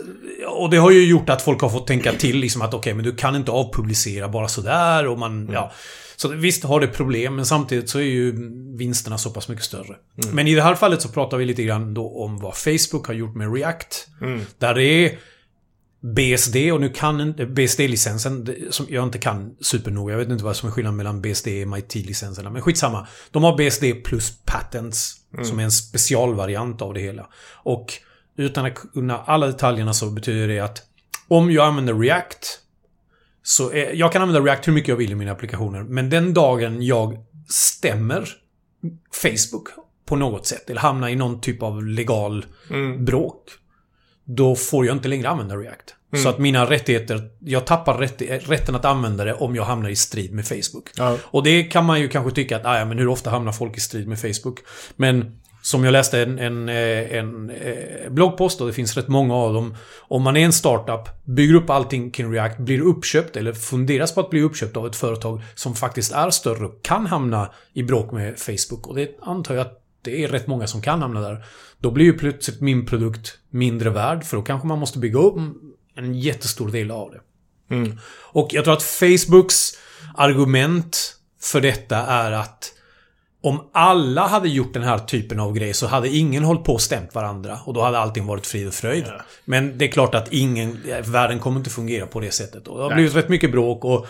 och 0.57 0.69
det 0.69 0.77
har 0.77 0.91
ju 0.91 1.05
gjort 1.05 1.29
att 1.29 1.41
folk 1.41 1.61
har 1.61 1.69
fått 1.69 1.87
tänka 1.87 2.11
till 2.11 2.37
liksom 2.39 2.61
att 2.61 2.73
okej, 2.73 2.93
men 2.93 3.05
du 3.05 3.15
kan 3.15 3.35
inte 3.35 3.51
avpublicera 3.51 4.27
bara 4.29 4.47
sådär 4.47 5.07
och 5.07 5.19
man, 5.19 5.49
ja. 5.53 5.71
Så 6.15 6.27
visst 6.27 6.63
har 6.63 6.79
det 6.79 6.87
problem, 6.87 7.35
men 7.35 7.45
samtidigt 7.45 7.89
så 7.89 7.99
är 7.99 8.03
ju 8.03 8.33
vinsterna 8.77 9.17
så 9.17 9.29
pass 9.29 9.49
mycket 9.49 9.65
större. 9.65 9.95
Men 10.31 10.47
i 10.47 10.55
det 10.55 10.61
här 10.61 10.75
fallet 10.75 11.01
så 11.01 11.09
pratar 11.09 11.37
vi 11.37 11.45
lite 11.45 11.63
grann 11.63 11.93
då 11.93 12.23
om 12.23 12.39
vad 12.39 12.55
Facebook 12.55 13.07
har 13.07 13.13
gjort 13.13 13.35
med 13.35 13.53
React. 13.55 14.07
Där 14.57 14.73
det 14.73 14.83
är 14.83 15.11
BSD 16.15 16.55
och 16.73 16.81
nu 16.81 16.89
kan 16.89 17.33
BSD-licensen, 17.33 18.55
som 18.69 18.85
jag 18.89 19.03
inte 19.03 19.19
kan 19.19 19.55
supernoga. 19.61 20.13
Jag 20.13 20.19
vet 20.19 20.29
inte 20.29 20.43
vad 20.43 20.55
som 20.55 20.69
är 20.69 20.73
skillnaden 20.73 20.97
mellan 20.97 21.21
BSD 21.21 21.47
och 21.47 21.67
MIT-licenserna. 21.67 22.49
Men 22.49 22.61
skitsamma. 22.61 23.07
De 23.31 23.43
har 23.43 23.57
BSD 23.57 24.03
plus 24.03 24.37
patents. 24.45 25.13
Som 25.43 25.59
är 25.59 25.63
en 25.63 25.71
specialvariant 25.71 26.81
av 26.81 26.93
det 26.93 26.99
hela. 26.99 27.27
Och 27.63 27.93
utan 28.37 28.65
att 28.65 28.75
kunna 28.75 29.17
alla 29.17 29.47
detaljerna 29.47 29.93
så 29.93 30.09
betyder 30.09 30.47
det 30.47 30.59
att 30.59 30.83
om 31.27 31.51
jag 31.51 31.67
använder 31.67 31.93
React 31.93 32.59
så 33.43 33.71
är, 33.71 33.93
jag 33.93 34.11
kan 34.11 34.21
använda 34.21 34.41
React 34.41 34.67
hur 34.67 34.73
mycket 34.73 34.87
jag 34.87 34.95
vill 34.95 35.11
i 35.11 35.15
mina 35.15 35.31
applikationer. 35.31 35.83
Men 35.83 36.09
den 36.09 36.33
dagen 36.33 36.81
jag 36.81 37.17
stämmer 37.49 38.29
Facebook 39.11 39.67
på 40.05 40.15
något 40.15 40.45
sätt 40.45 40.69
eller 40.69 40.81
hamnar 40.81 41.09
i 41.09 41.15
någon 41.15 41.41
typ 41.41 41.63
av 41.63 41.85
legal 41.85 42.45
bråk. 42.99 43.43
Då 44.25 44.55
får 44.55 44.85
jag 44.85 44.95
inte 44.95 45.07
längre 45.07 45.29
använda 45.29 45.55
React. 45.55 45.95
Så 46.15 46.29
att 46.29 46.39
mina 46.39 46.69
rättigheter, 46.69 47.29
jag 47.39 47.65
tappar 47.65 47.97
rätt, 47.97 48.21
rätten 48.49 48.75
att 48.75 48.85
använda 48.85 49.23
det 49.23 49.33
om 49.33 49.55
jag 49.55 49.63
hamnar 49.63 49.89
i 49.89 49.95
strid 49.95 50.33
med 50.33 50.45
Facebook. 50.45 50.89
Ja. 50.97 51.17
Och 51.23 51.43
det 51.43 51.63
kan 51.63 51.85
man 51.85 51.99
ju 51.99 52.07
kanske 52.07 52.31
tycka 52.31 52.55
att, 52.55 52.65
"Ah, 52.65 52.79
ja 52.79 52.85
men 52.85 52.97
hur 52.97 53.07
ofta 53.07 53.29
hamnar 53.29 53.51
folk 53.51 53.77
i 53.77 53.79
strid 53.79 54.07
med 54.07 54.19
Facebook? 54.19 54.59
Men 54.95 55.39
som 55.67 55.83
jag 55.83 55.91
läste 55.91 56.21
en, 56.21 56.39
en, 56.39 56.69
eh, 56.69 57.15
en, 57.17 57.49
eh, 57.49 58.09
bloggpost 58.09 58.61
och 58.61 58.67
det 58.67 58.73
finns 58.73 58.97
rätt 58.97 59.07
många 59.07 59.35
av 59.35 59.53
dem. 59.53 59.75
Om 59.99 60.23
man 60.23 60.37
är 60.37 60.45
en 60.45 60.53
startup, 60.53 61.25
bygger 61.25 61.55
upp 61.55 61.69
allting 61.69 62.11
kring 62.11 62.33
React, 62.33 62.57
blir 62.57 62.81
uppköpt 62.81 63.35
eller 63.37 63.53
funderas 63.53 64.15
på 64.15 64.19
att 64.21 64.29
bli 64.29 64.41
uppköpt 64.41 64.77
av 64.77 64.87
ett 64.87 64.95
företag 64.95 65.41
som 65.55 65.75
faktiskt 65.75 66.11
är 66.11 66.29
större 66.29 66.65
och 66.65 66.83
kan 66.83 67.05
hamna 67.05 67.51
i 67.73 67.83
bråk 67.83 68.11
med 68.11 68.39
Facebook. 68.39 68.87
Och 68.87 68.95
det 68.95 69.17
antar 69.21 69.55
jag 69.55 69.61
att 69.61 69.83
det 70.01 70.23
är 70.23 70.27
rätt 70.27 70.47
många 70.47 70.67
som 70.67 70.81
kan 70.81 71.01
hamna 71.01 71.21
där. 71.21 71.45
Då 71.79 71.91
blir 71.91 72.05
ju 72.05 72.13
plötsligt 72.13 72.61
min 72.61 72.85
produkt 72.85 73.37
mindre 73.49 73.89
värd 73.89 74.23
för 74.23 74.37
då 74.37 74.43
kanske 74.43 74.67
man 74.67 74.79
måste 74.79 74.99
bygga 74.99 75.19
upp 75.19 75.35
en 75.97 76.13
jättestor 76.13 76.71
del 76.71 76.91
av 76.91 77.11
det. 77.11 77.19
Och 78.13 78.47
jag 78.51 78.63
tror 78.63 78.73
att 78.73 78.83
Facebooks 78.83 79.71
argument 80.15 81.15
för 81.41 81.61
detta 81.61 81.97
är 81.97 82.31
att 82.31 82.73
om 83.43 83.69
alla 83.73 84.27
hade 84.27 84.49
gjort 84.49 84.73
den 84.73 84.83
här 84.83 84.99
typen 84.99 85.39
av 85.39 85.53
grej 85.53 85.73
så 85.73 85.87
hade 85.87 86.09
ingen 86.09 86.43
hållit 86.43 86.63
på 86.63 86.73
och 86.73 86.81
stämt 86.81 87.15
varandra. 87.15 87.59
Och 87.65 87.73
då 87.73 87.81
hade 87.81 87.99
allting 87.99 88.25
varit 88.25 88.47
frid 88.47 88.67
och 88.67 88.73
fröjd. 88.73 89.05
Men 89.45 89.77
det 89.77 89.85
är 89.85 89.91
klart 89.91 90.15
att 90.15 90.33
ingen... 90.33 90.81
Världen 91.05 91.39
kommer 91.39 91.57
inte 91.57 91.69
fungera 91.69 92.07
på 92.07 92.19
det 92.19 92.31
sättet. 92.31 92.67
Och 92.67 92.77
det 92.77 92.83
har 92.83 92.93
blivit 92.93 93.15
rätt 93.15 93.29
mycket 93.29 93.51
bråk 93.51 93.85
och... 93.85 94.07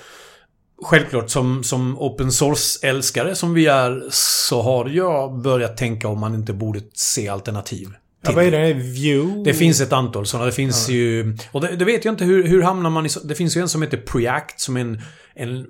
Självklart 0.81 1.29
som, 1.29 1.63
som 1.63 1.99
open 1.99 2.31
source-älskare 2.31 3.35
som 3.35 3.53
vi 3.53 3.65
är 3.65 4.03
så 4.11 4.61
har 4.61 4.89
jag 4.89 5.41
börjat 5.41 5.77
tänka 5.77 6.07
om 6.07 6.19
man 6.19 6.35
inte 6.35 6.53
borde 6.53 6.81
se 6.93 7.27
alternativ. 7.27 7.87
Ja, 8.27 8.35
vad 8.35 8.45
är 8.45 8.51
det? 8.51 8.73
View? 8.73 9.43
Det 9.51 9.53
finns 9.53 9.81
ett 9.81 9.93
antal 9.93 10.25
sådana. 10.25 10.45
Det 10.45 10.51
finns 10.51 10.89
ju... 10.89 11.35
Och 11.51 11.61
det, 11.61 11.75
det 11.75 11.85
vet 11.85 12.05
jag 12.05 12.13
inte 12.13 12.25
hur, 12.25 12.47
hur 12.47 12.61
hamnar 12.61 12.89
man 12.89 13.05
i... 13.05 13.09
Det 13.23 13.35
finns 13.35 13.57
ju 13.57 13.61
en 13.61 13.69
som 13.69 13.81
heter 13.81 13.97
Preact 13.97 14.59
som 14.59 14.77
är 14.77 14.81
en, 14.81 15.01
en 15.35 15.65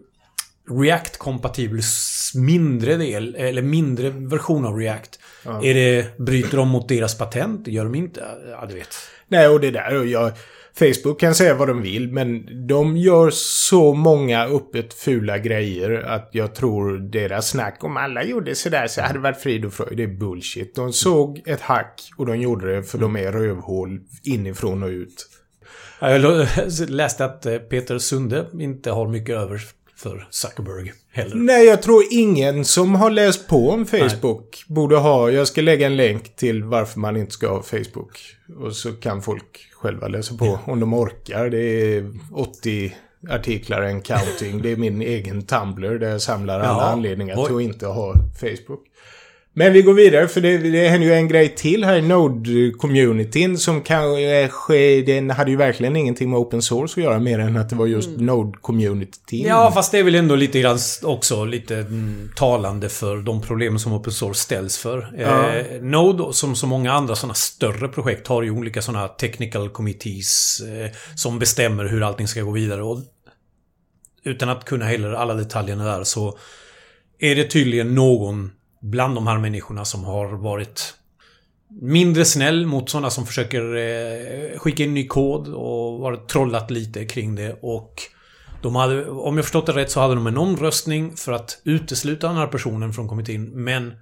React-kompatibel 0.69 1.81
mindre 2.35 2.95
del, 2.95 3.35
eller 3.35 3.61
mindre 3.61 4.09
version 4.09 4.65
av 4.65 4.77
React. 4.77 5.19
Är 5.63 5.73
det... 5.73 6.17
Bryter 6.17 6.57
de 6.57 6.69
mot 6.69 6.89
deras 6.89 7.17
patent? 7.17 7.65
Det 7.65 7.71
gör 7.71 7.83
de 7.83 7.95
inte? 7.95 8.23
Ja, 8.51 8.65
du 8.65 8.75
vet. 8.75 8.95
Nej, 9.27 9.47
och 9.47 9.59
det 9.59 9.71
där. 9.71 10.03
Jag, 10.05 10.31
Facebook 10.79 11.19
kan 11.19 11.35
säga 11.35 11.53
vad 11.53 11.67
de 11.67 11.81
vill, 11.81 12.11
men 12.11 12.47
de 12.67 12.97
gör 12.97 13.29
så 13.33 13.93
många 13.93 14.45
öppet 14.45 14.93
fula 14.93 15.37
grejer 15.37 15.91
att 15.91 16.29
jag 16.31 16.55
tror 16.55 16.97
deras 16.97 17.49
snack 17.49 17.83
om 17.83 17.97
alla 17.97 18.23
gjorde 18.23 18.55
sådär 18.55 18.87
så 18.87 19.01
hade 19.01 19.13
det 19.13 19.19
varit 19.19 19.41
frid 19.41 19.65
och 19.65 19.73
fröjd. 19.73 19.97
Det 19.97 20.03
är 20.03 20.07
bullshit. 20.07 20.75
De 20.75 20.93
såg 20.93 21.41
ett 21.45 21.61
hack 21.61 22.01
och 22.17 22.25
de 22.25 22.35
gjorde 22.35 22.75
det 22.75 22.83
för 22.83 22.97
de 22.97 23.15
är 23.15 23.31
rövhål 23.31 23.99
inifrån 24.23 24.83
och 24.83 24.89
ut. 24.89 25.27
Jag 25.99 26.37
läste 26.89 27.25
att 27.25 27.45
eh, 27.45 27.57
Peter 27.57 27.97
Sunde 27.97 28.45
inte 28.53 28.91
har 28.91 29.07
mycket 29.07 29.35
övers 29.35 29.65
för 29.97 30.27
Zuckerberg 30.31 30.93
heller. 31.11 31.35
Nej, 31.35 31.65
jag 31.65 31.81
tror 31.81 32.03
ingen 32.11 32.65
som 32.65 32.95
har 32.95 33.09
läst 33.11 33.47
på 33.47 33.69
om 33.71 33.85
Facebook 33.85 34.63
borde 34.67 34.95
ha... 34.97 35.31
Jag 35.31 35.47
ska 35.47 35.61
lägga 35.61 35.85
en 35.87 35.95
länk 35.97 36.35
till 36.35 36.63
varför 36.63 36.99
man 36.99 37.17
inte 37.17 37.31
ska 37.31 37.47
ha 37.49 37.61
Facebook. 37.63 38.19
Och 38.59 38.75
så 38.75 38.91
kan 38.93 39.21
folk 39.21 39.67
själva 39.73 40.07
läsa 40.07 40.37
på 40.37 40.59
om 40.65 40.79
de 40.79 40.93
orkar. 40.93 41.49
Det 41.49 41.59
är 41.97 42.11
80 42.33 42.95
artiklar 43.29 43.81
en 43.81 44.01
counting. 44.01 44.61
Det 44.61 44.71
är 44.71 44.75
min 44.75 45.01
egen 45.01 45.41
Tumblr 45.41 45.99
där 45.99 46.09
jag 46.09 46.21
samlar 46.21 46.59
alla 46.59 46.81
Ja. 46.83 46.89
anledningar 46.89 47.45
till 47.45 47.55
att 47.55 47.61
inte 47.61 47.85
ha 47.87 48.13
Facebook. 48.39 48.83
Men 49.57 49.73
vi 49.73 49.81
går 49.81 49.93
vidare 49.93 50.27
för 50.27 50.41
det, 50.41 50.57
det 50.57 50.87
händer 50.87 51.07
ju 51.07 51.13
en 51.13 51.27
grej 51.27 51.55
till 51.55 51.83
här 51.83 51.95
i 51.95 52.01
Node-communityn 52.01 53.57
som 53.57 53.81
kanske... 53.81 55.01
Den 55.05 55.29
hade 55.29 55.51
ju 55.51 55.57
verkligen 55.57 55.95
ingenting 55.95 56.29
med 56.29 56.39
open 56.39 56.61
source 56.61 56.99
att 56.99 57.03
göra 57.03 57.19
mer 57.19 57.39
än 57.39 57.57
att 57.57 57.69
det 57.69 57.75
var 57.75 57.85
just 57.85 58.09
Node-communityn. 58.09 59.47
Ja, 59.47 59.71
fast 59.71 59.91
det 59.91 59.99
är 59.99 60.03
väl 60.03 60.15
ändå 60.15 60.35
lite 60.35 60.59
grann 60.59 60.77
också 61.03 61.45
lite 61.45 61.75
mm, 61.77 62.31
talande 62.35 62.89
för 62.89 63.17
de 63.17 63.41
problem 63.41 63.79
som 63.79 63.93
Open 63.93 64.13
Source 64.13 64.39
ställs 64.39 64.77
för. 64.77 65.21
Eh, 65.21 65.81
Node, 65.81 66.33
som 66.33 66.55
så 66.55 66.67
många 66.67 66.91
andra 66.91 67.15
sådana 67.15 67.33
större 67.33 67.87
projekt, 67.87 68.27
har 68.27 68.41
ju 68.41 68.51
olika 68.51 68.81
sådana 68.81 69.07
technical 69.07 69.69
committees 69.69 70.61
eh, 70.61 70.91
som 71.15 71.39
bestämmer 71.39 71.85
hur 71.85 72.03
allting 72.03 72.27
ska 72.27 72.41
gå 72.41 72.51
vidare. 72.51 72.83
Och 72.83 72.99
utan 74.23 74.49
att 74.49 74.65
kunna 74.65 74.85
heller 74.85 75.13
alla 75.13 75.33
detaljerna 75.33 75.85
där 75.85 76.03
så 76.03 76.37
är 77.19 77.35
det 77.35 77.43
tydligen 77.43 77.95
någon 77.95 78.51
bland 78.89 79.15
de 79.15 79.27
här 79.27 79.37
människorna 79.37 79.85
som 79.85 80.03
har 80.03 80.27
varit 80.27 80.93
mindre 81.81 82.25
snäll 82.25 82.65
mot 82.65 82.89
sådana 82.89 83.09
som 83.09 83.25
försöker 83.25 83.75
eh, 83.75 84.59
skicka 84.59 84.83
in 84.83 84.93
ny 84.93 85.07
kod 85.07 85.47
och 85.47 85.99
varit 85.99 86.29
trollat 86.29 86.71
lite 86.71 87.05
kring 87.05 87.35
det 87.35 87.57
och 87.61 88.01
de 88.61 88.75
hade, 88.75 89.09
om 89.09 89.35
jag 89.35 89.45
förstått 89.45 89.65
det 89.65 89.71
rätt 89.71 89.91
så 89.91 89.99
hade 89.99 90.15
de 90.15 90.27
en 90.27 90.37
omröstning 90.37 91.15
för 91.15 91.31
att 91.31 91.61
utesluta 91.63 92.27
den 92.27 92.35
här 92.37 92.47
personen 92.47 92.93
från 92.93 93.07
kommittén 93.07 93.63
men 93.63 93.93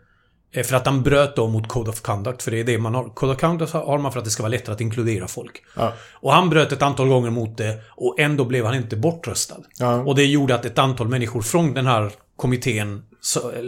eh, 0.52 0.64
för 0.64 0.76
att 0.76 0.86
han 0.86 1.04
bröt 1.04 1.36
då 1.36 1.48
mot 1.48 1.68
Code 1.68 1.90
of 1.90 2.02
Conduct, 2.02 2.44
för 2.44 2.52
det 2.52 2.60
är 2.60 2.64
det 2.64 2.78
man 2.78 2.96
har. 2.96 3.10
Code 3.10 3.34
of 3.34 3.40
Conduct 3.40 3.74
har 3.74 3.98
man 3.98 4.12
för 4.12 4.20
att 4.20 4.26
det 4.26 4.32
ska 4.32 4.44
vara 4.44 4.50
lättare 4.50 4.74
att 4.74 4.82
inkludera 4.82 5.28
folk. 5.28 5.64
Ja. 5.76 5.94
Och 6.14 6.34
han 6.34 6.50
bröt 6.50 6.72
ett 6.72 6.82
antal 6.82 7.08
gånger 7.08 7.30
mot 7.30 7.58
det 7.58 7.82
och 7.90 8.20
ändå 8.20 8.46
blev 8.46 8.66
han 8.66 8.76
inte 8.76 8.96
bortröstad. 8.96 9.64
Ja. 9.80 9.96
Och 9.96 10.16
det 10.16 10.26
gjorde 10.26 10.56
att 10.56 10.66
ett 10.66 10.80
antal 10.80 11.08
människor 11.08 11.42
från 11.42 11.74
den 11.74 11.88
här 11.88 12.12
kommittén 12.36 13.04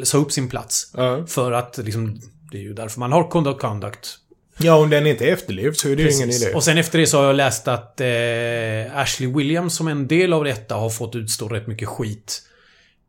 sa, 0.03 0.17
upp 0.17 0.31
sin 0.31 0.49
plats. 0.49 0.91
Ja. 0.93 1.25
För 1.27 1.51
att 1.51 1.77
liksom, 1.77 2.21
det 2.51 2.57
är 2.57 2.61
ju 2.61 2.73
därför 2.73 2.99
man 2.99 3.11
har 3.11 3.29
Conduct 3.29 3.59
Conduct. 3.59 4.17
Ja, 4.57 4.75
om 4.75 4.89
den 4.89 5.07
inte 5.07 5.25
efterlevs 5.25 5.79
så 5.79 5.89
är 5.89 5.95
det 5.95 6.03
ju 6.03 6.11
ingen 6.11 6.29
idé. 6.29 6.53
Och 6.53 6.63
sen 6.63 6.77
efter 6.77 6.99
det 6.99 7.07
så 7.07 7.17
har 7.17 7.25
jag 7.25 7.35
läst 7.35 7.67
att 7.67 8.01
eh, 8.01 8.97
Ashley 8.99 9.33
Williams 9.33 9.75
som 9.75 9.87
en 9.87 10.07
del 10.07 10.33
av 10.33 10.43
detta 10.43 10.75
har 10.75 10.89
fått 10.89 11.15
utstå 11.15 11.47
rätt 11.47 11.67
mycket 11.67 11.87
skit. 11.87 12.41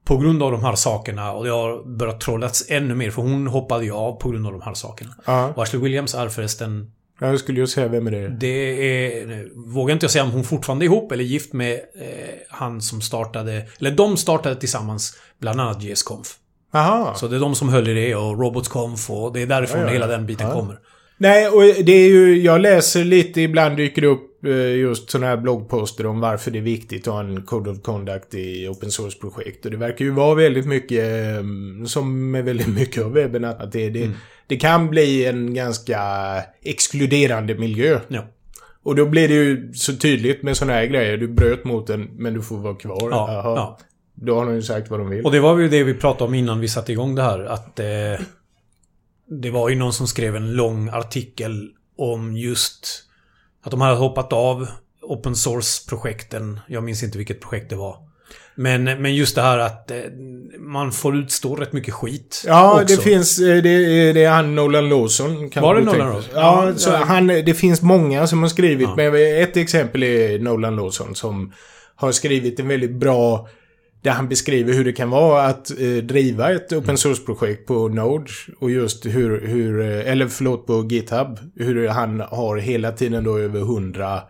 På 0.05 0.17
grund 0.17 0.43
av 0.43 0.53
de 0.53 0.65
här 0.65 0.75
sakerna 0.75 1.33
och 1.33 1.45
det 1.45 1.51
har 1.51 1.97
börjat 1.97 2.21
trollats 2.21 2.65
ännu 2.69 2.95
mer 2.95 3.11
för 3.11 3.23
hon 3.23 3.47
hoppade 3.47 3.85
ju 3.85 3.93
av 3.93 4.13
på 4.13 4.31
grund 4.31 4.47
av 4.47 4.53
de 4.53 4.63
här 4.63 4.75
sakerna. 4.75 5.15
Ja. 5.25 5.53
Och 5.57 5.63
Ashley 5.63 5.83
Williams 5.83 6.15
är 6.15 6.29
förresten 6.29 6.93
Jag 7.21 7.39
skulle 7.39 7.61
ju 7.61 7.67
säga 7.67 7.89
vem 7.89 8.07
är 8.07 8.11
det? 8.11 8.29
Det 8.29 8.47
är... 8.47 9.49
Vågar 9.55 9.93
inte 9.93 10.05
jag 10.05 10.11
säga 10.11 10.25
om 10.25 10.31
hon 10.31 10.45
fortfarande 10.45 10.85
är 10.85 10.87
ihop 10.87 11.13
eller 11.13 11.25
gift 11.25 11.53
med 11.53 11.73
eh, 11.75 11.79
han 12.49 12.81
som 12.81 13.01
startade... 13.01 13.67
Eller 13.81 13.91
de 13.91 14.17
startade 14.17 14.57
tillsammans 14.57 15.17
bland 15.41 15.61
annat 15.61 15.83
JSConf. 15.83 16.35
Aha. 16.73 17.15
Så 17.15 17.29
det 17.29 17.37
är 17.37 17.41
de 17.41 17.55
som 17.55 17.69
höll 17.69 17.89
i 17.89 17.95
det 17.95 18.15
och 18.15 18.39
RobotsConf 18.41 19.11
och 19.11 19.33
det 19.33 19.43
är 19.43 19.47
därifrån 19.47 19.81
Ja, 19.81 19.87
ja, 19.87 19.93
hela 19.93 20.07
den 20.07 20.27
biten 20.27 20.47
Ja. 20.47 20.55
kommer. 20.55 20.79
Nej, 21.21 21.49
och 21.49 21.63
det 21.63 21.93
är 21.93 22.09
ju... 22.09 22.43
Jag 22.43 22.61
läser 22.61 23.05
lite, 23.05 23.41
ibland 23.41 23.77
dyker 23.77 24.03
det 24.03 24.09
upp 24.09 24.45
eh, 24.45 24.77
just 24.77 25.11
sådana 25.11 25.27
här 25.27 25.37
bloggposter 25.37 26.07
om 26.07 26.21
varför 26.21 26.51
det 26.51 26.59
är 26.59 26.63
viktigt 26.63 27.09
att 27.09 27.15
ha 27.15 27.21
en 27.21 27.43
Code 27.43 27.71
of 27.71 27.83
Conduct 27.83 28.35
i 28.35 28.69
open 28.69 28.91
source-projekt. 28.91 29.65
Och 29.65 29.71
det 29.71 29.77
verkar 29.77 30.05
ju 30.05 30.11
vara 30.11 30.35
väldigt 30.35 30.67
mycket, 30.67 31.05
eh, 31.05 31.43
som 31.87 32.31
med 32.31 32.45
väldigt 32.45 32.69
mycket 32.69 33.05
av 33.05 33.13
webben, 33.13 33.45
att 33.45 33.73
det, 33.73 33.91
det, 33.91 34.11
det 34.49 34.57
kan 34.57 34.91
bli 34.91 35.27
en 35.27 35.55
ganska 35.55 36.01
exkluderande 36.63 37.55
miljö. 37.55 38.01
Ja. 38.09 38.25
Och 38.83 38.97
då 38.97 39.07
blir 39.07 39.29
det 39.29 39.35
ju 39.35 39.73
så 39.73 39.97
tydligt 39.97 40.43
med 40.43 40.57
sådana 40.57 40.73
här 40.73 40.87
grejer. 40.87 41.17
Du 41.17 41.29
bröt 41.29 41.65
mot 41.65 41.87
den, 41.87 42.03
men 42.03 42.35
du 42.35 42.43
får 42.43 42.57
vara 42.57 42.75
kvar. 42.75 43.09
Ja, 43.11 43.43
ja. 43.45 43.79
Då 44.15 44.35
har 44.35 44.47
de 44.47 44.55
ju 44.55 44.63
sagt 44.63 44.91
vad 44.91 45.01
de 45.01 45.11
vill. 45.11 45.25
Och 45.25 45.33
det 45.33 45.41
var 45.41 45.59
ju 45.59 45.69
det 45.69 45.85
vi 45.85 45.95
pratade 45.95 46.25
om 46.25 46.35
innan 46.35 46.61
vi 46.61 46.69
satte 46.69 46.93
igång 46.93 47.15
det 47.15 47.23
här. 47.23 47.45
Att 47.45 47.81
eh, 47.81 47.87
det 49.27 49.51
var 49.51 49.69
ju 49.69 49.77
någon 49.77 49.93
som 49.93 50.07
skrev 50.07 50.37
en 50.37 50.53
lång 50.53 50.89
artikel 50.89 51.71
om 51.99 52.37
just 52.37 53.05
att 53.63 53.71
de 53.71 53.81
hade 53.81 53.97
hoppat 53.97 54.33
av 54.33 54.69
open 55.03 55.37
source-projekten. 55.37 56.61
Jag 56.69 56.85
minns 56.85 57.03
inte 57.03 57.19
vilket 57.19 57.41
projekt 57.41 57.71
det 57.71 57.77
var. 57.77 58.08
Men, 58.55 58.85
men 58.85 59.15
just 59.15 59.35
det 59.35 59.43
här 59.43 59.59
att 59.59 59.91
eh, 59.91 59.97
man 60.59 60.93
får 60.93 61.17
utstå 61.17 61.55
rätt 61.55 61.73
mycket 61.73 61.95
skit. 61.95 62.45
Ja, 62.47 62.83
också. 62.83 62.97
det 62.97 63.03
finns... 63.03 63.39
eh, 63.39 63.63
Det, 63.63 64.13
det 64.13 64.25
är 64.25 64.31
han 64.31 64.55
Nolan 64.55 64.89
Lawson. 64.89 65.51
Kan 65.51 65.63
Var 65.63 65.75
det 65.75 65.81
Nolan 65.81 65.99
Lawson? 66.13 66.31
Ja, 66.35 66.73
så 66.77 66.91
ja. 66.91 66.97
han... 66.97 67.27
Det 67.27 67.55
finns 67.55 67.83
många 67.83 68.27
som 68.27 68.43
har 68.43 68.49
skrivit, 68.49 68.89
Ja. 68.89 68.95
men 68.97 69.43
ett 69.43 69.57
exempel 69.57 70.03
är 70.03 70.39
Nolan 70.39 70.77
Lawson 70.77 71.15
som 71.15 71.53
har 71.95 72.13
skrivit 72.13 72.61
en 72.61 72.69
väldigt 72.69 72.95
bra... 72.95 73.49
Där 74.03 74.11
han 74.11 74.29
beskriver 74.29 74.73
hur 74.73 74.85
det 74.85 74.93
kan 74.93 75.11
vara 75.11 75.43
att 75.43 75.71
eh, 75.71 75.87
driva 76.03 76.53
ett 76.53 76.73
Mm. 76.73 76.85
open 76.85 76.97
source-projekt 76.99 77.67
på 77.67 77.89
Node. 77.89 78.31
Och 78.61 78.71
just 78.71 79.07
hur, 79.07 79.47
hur... 79.47 79.81
eh, 79.81 80.13
Eller 80.13 80.29
förlåt, 80.29 80.67
på 80.67 80.87
GitHub. 80.91 81.39
Hur 81.57 81.89
han 81.89 82.21
har 82.21 82.57
hela 82.57 82.93
tiden 82.93 83.25
då 83.25 83.39
över 83.39 83.61
100 83.61 84.21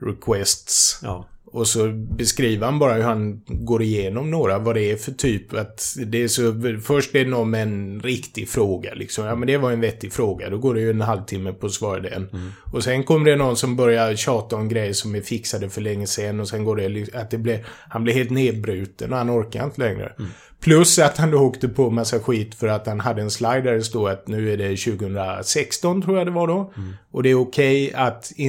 requests. 0.00 1.00
Ja. 1.02 1.26
Och 1.52 1.66
så 1.66 1.88
beskriver 1.92 2.66
han 2.66 2.78
bara 2.78 2.94
hur 2.94 3.02
han 3.02 3.42
går 3.46 3.82
igenom 3.82 4.30
några, 4.30 4.58
vad 4.58 4.74
det 4.74 4.90
är 4.90 4.96
för 4.96 5.12
typ. 5.12 5.54
Att 5.54 5.94
det 6.06 6.22
är 6.22 6.28
så, 6.28 6.54
först 6.84 7.14
är 7.14 7.24
det 7.24 7.30
någon 7.30 7.50
med 7.50 7.62
en 7.62 8.00
riktig 8.00 8.48
fråga 8.48 8.94
liksom. 8.94 9.24
Ja 9.24 9.34
men 9.34 9.46
det 9.46 9.56
var 9.56 9.72
en 9.72 9.80
vettig 9.80 10.12
fråga. 10.12 10.50
Då 10.50 10.58
går 10.58 10.74
det 10.74 10.80
ju 10.80 10.90
en 10.90 11.00
halvtimme 11.00 11.52
på 11.52 11.66
att 11.66 11.72
svara 11.72 12.00
den. 12.00 12.28
Och 12.72 12.84
sen 12.84 13.04
kommer 13.04 13.30
det 13.30 13.36
någon 13.36 13.56
som 13.56 13.76
börjar 13.76 14.16
tjata 14.16 14.56
om 14.56 14.68
grejer 14.68 14.92
som 14.92 15.14
är 15.14 15.20
fixade 15.20 15.70
för 15.70 15.80
länge 15.80 16.06
sedan. 16.06 16.40
Och 16.40 16.48
sen 16.48 16.64
går 16.64 16.76
det 16.76 16.88
li- 16.88 17.10
att 17.14 17.30
det 17.30 17.38
blir, 17.38 17.66
han 17.88 18.04
blir 18.04 18.14
helt 18.14 18.30
nedbruten 18.30 19.12
och 19.12 19.18
han 19.18 19.30
orkar 19.30 19.64
inte 19.64 19.80
längre. 19.80 20.12
Plus 20.60 20.98
att 20.98 21.16
han 21.16 21.30
då 21.30 21.38
åkte 21.38 21.68
på 21.68 21.90
massa 21.90 22.20
skit 22.20 22.54
för 22.54 22.68
att 22.68 22.86
han 22.86 23.00
hade 23.00 23.22
en 23.22 23.30
slide 23.30 23.60
där 23.60 23.72
det 23.72 23.82
stod 23.82 24.08
att 24.08 24.28
nu 24.28 24.52
är 24.52 24.56
det 24.56 24.76
2016 24.76 26.02
tror 26.02 26.18
jag 26.18 26.26
det 26.26 26.30
var 26.30 26.46
då. 26.46 26.72
Och 27.10 27.22
det 27.22 27.30
är 27.30 27.40
okej 27.40 27.92
att 27.94 28.32
eh, 28.36 28.46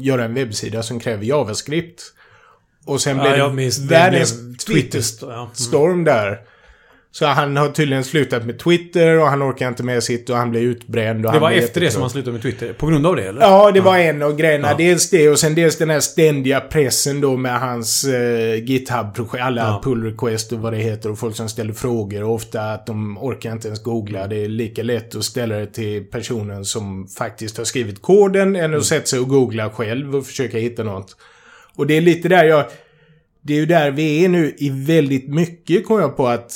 göra 0.00 0.24
en 0.24 0.34
webbsida 0.34 0.82
som 0.82 1.00
kräver 1.00 1.24
JavaScript. 1.24 2.02
Och 2.84 3.00
sen 3.00 3.16
blev 3.16 3.32
Ja, 3.32 3.36
jag 3.36 3.50
det 3.50 3.54
minns. 3.54 3.78
Världens 3.78 4.40
blev 4.40 4.56
Twitter 4.56 5.00
Twitter. 5.00 5.26
Ja. 5.30 5.50
Mm. 5.90 6.04
där. 6.04 6.40
Så 7.16 7.26
han 7.26 7.56
har 7.56 7.68
tydligen 7.68 8.04
slutat 8.04 8.46
med 8.46 8.58
Twitter 8.58 9.18
och 9.18 9.26
han 9.26 9.42
orkar 9.42 9.68
inte 9.68 9.82
med 9.82 10.02
sitt 10.02 10.30
och 10.30 10.36
han 10.36 10.50
blir 10.50 10.60
utbränd. 10.60 11.26
Och 11.26 11.32
Det 11.32 11.38
var 11.38 11.50
efter 11.50 11.80
det 11.80 11.90
som 11.90 12.00
han 12.00 12.10
slutade 12.10 12.32
med 12.32 12.42
Twitter. 12.42 12.72
På 12.72 12.86
grund 12.86 13.06
av 13.06 13.16
det 13.16 13.22
eller? 13.22 13.40
Ja, 13.40 13.70
det 13.70 13.80
var 13.80 13.98
en 13.98 14.22
av 14.22 14.36
grejerna. 14.36 14.68
Ja. 14.70 14.76
Dels 14.76 15.10
det 15.10 15.28
och 15.28 15.38
sen 15.38 15.54
dels 15.54 15.78
den 15.78 15.90
här 15.90 16.00
ständiga 16.00 16.60
pressen 16.60 17.20
då 17.20 17.36
med 17.36 17.60
hans 17.60 18.04
eh, 18.04 18.54
GitHub-projekt. 18.64 19.44
Alla 19.44 19.62
Ja. 19.62 19.80
pull 19.84 20.04
request 20.04 20.52
och 20.52 20.58
vad 20.58 20.72
det 20.72 20.78
heter 20.78 21.10
och 21.10 21.18
folk 21.18 21.36
som 21.36 21.48
ställer 21.48 21.72
frågor. 21.72 22.22
Och 22.22 22.34
ofta 22.34 22.60
att 22.72 22.86
de 22.86 23.18
orkar 23.18 23.52
inte 23.52 23.68
ens 23.68 23.82
googla. 23.82 24.26
Det 24.26 24.36
är 24.44 24.48
lika 24.48 24.82
lätt 24.82 25.14
att 25.16 25.24
ställa 25.24 25.54
det 25.56 25.66
till 25.66 26.04
personen 26.04 26.64
som 26.64 27.06
faktiskt 27.08 27.56
har 27.58 27.64
skrivit 27.64 28.02
koden 28.02 28.56
än 28.56 28.74
att 28.74 28.84
sätta 28.84 29.06
sig 29.06 29.18
och 29.18 29.28
googla 29.28 29.70
själv 29.70 30.16
och 30.16 30.26
försöka 30.26 30.58
hitta 30.58 30.82
något. 30.82 31.16
Och 31.76 31.86
det 31.86 31.96
är 31.96 32.00
lite 32.00 32.28
där 32.28 32.44
jag... 32.44 32.64
Det 33.42 33.52
är 33.52 33.58
ju 33.58 33.66
där 33.66 33.90
vi 33.90 34.24
är 34.24 34.28
nu 34.28 34.54
i 34.58 34.70
väldigt 34.70 35.28
mycket 35.28 35.86
kom 35.86 36.00
jag 36.00 36.16
på 36.16 36.26
att 36.28 36.52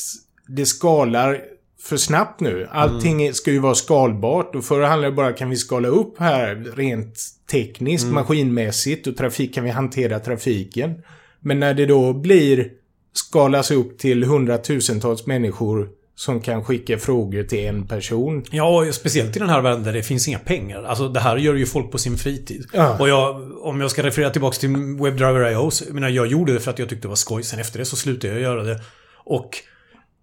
det 0.48 0.66
skalar 0.66 1.40
för 1.82 1.96
snabbt 1.96 2.40
nu. 2.40 2.68
Allting 2.70 3.34
ska 3.34 3.50
ju 3.50 3.58
vara 3.58 3.74
skalbart 3.74 4.54
och 4.54 4.64
förr 4.64 4.82
handlade 4.82 5.12
det 5.12 5.16
bara 5.16 5.32
kan 5.32 5.50
vi 5.50 5.56
skala 5.56 5.88
upp 5.88 6.18
här 6.18 6.72
rent 6.76 7.18
tekniskt, 7.50 8.06
maskinmässigt 8.06 9.06
och 9.06 9.16
trafik 9.16 9.54
kan 9.54 9.64
vi 9.64 9.70
hantera 9.70 10.20
trafiken. 10.20 11.02
Men 11.40 11.60
när 11.60 11.74
det 11.74 11.86
då 11.86 12.12
blir 12.12 12.68
skalas 13.12 13.70
upp 13.70 13.98
till 13.98 14.24
hundratusentals 14.24 15.26
människor 15.26 15.88
som 16.14 16.40
kan 16.40 16.64
skicka 16.64 16.98
frågor 16.98 17.42
till 17.42 17.66
en 17.66 17.86
person. 17.86 18.44
Ja, 18.50 18.92
speciellt 18.92 19.36
i 19.36 19.38
den 19.38 19.48
här 19.48 19.60
världen 19.60 19.82
där 19.82 19.92
det 19.92 20.02
finns 20.02 20.28
inga 20.28 20.38
pengar. 20.38 20.82
Alltså 20.82 21.08
det 21.08 21.20
här 21.20 21.36
gör 21.36 21.54
ju 21.54 21.66
folk 21.66 21.90
på 21.90 21.98
sin 21.98 22.18
fritid. 22.18 22.66
Ja. 22.72 22.96
Och 22.98 23.08
jag, 23.08 23.52
om 23.60 23.80
jag 23.80 23.90
ska 23.90 24.02
referera 24.02 24.30
tillbaks 24.30 24.58
till 24.58 24.70
WebDriver 25.00 25.52
IO, 25.52 25.70
så, 25.70 25.84
jag 25.84 25.94
menar, 25.94 26.08
jag 26.08 26.26
gjorde 26.26 26.52
det 26.52 26.60
för 26.60 26.70
att 26.70 26.78
jag 26.78 26.88
tyckte 26.88 27.04
det 27.04 27.08
var 27.08 27.16
skoj. 27.16 27.42
Sen 27.42 27.60
efter 27.60 27.78
det 27.78 27.84
så 27.84 27.96
slutade 27.96 28.32
jag 28.32 28.42
göra 28.42 28.62
det. 28.62 28.80
Och 29.24 29.50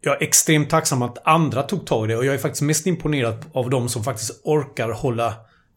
jag 0.05 0.21
är 0.21 0.23
extremt 0.23 0.69
tacksam 0.69 1.01
att 1.01 1.27
andra 1.27 1.63
tog 1.63 1.85
tag 1.85 2.05
i 2.05 2.07
det 2.07 2.17
och 2.17 2.25
jag 2.25 2.33
är 2.33 2.37
faktiskt 2.37 2.61
mest 2.61 2.87
imponerad 2.87 3.45
av 3.53 3.69
de 3.69 3.89
som 3.89 4.03
faktiskt 4.03 4.41
orkar 4.43 4.89
hålla, 4.89 5.33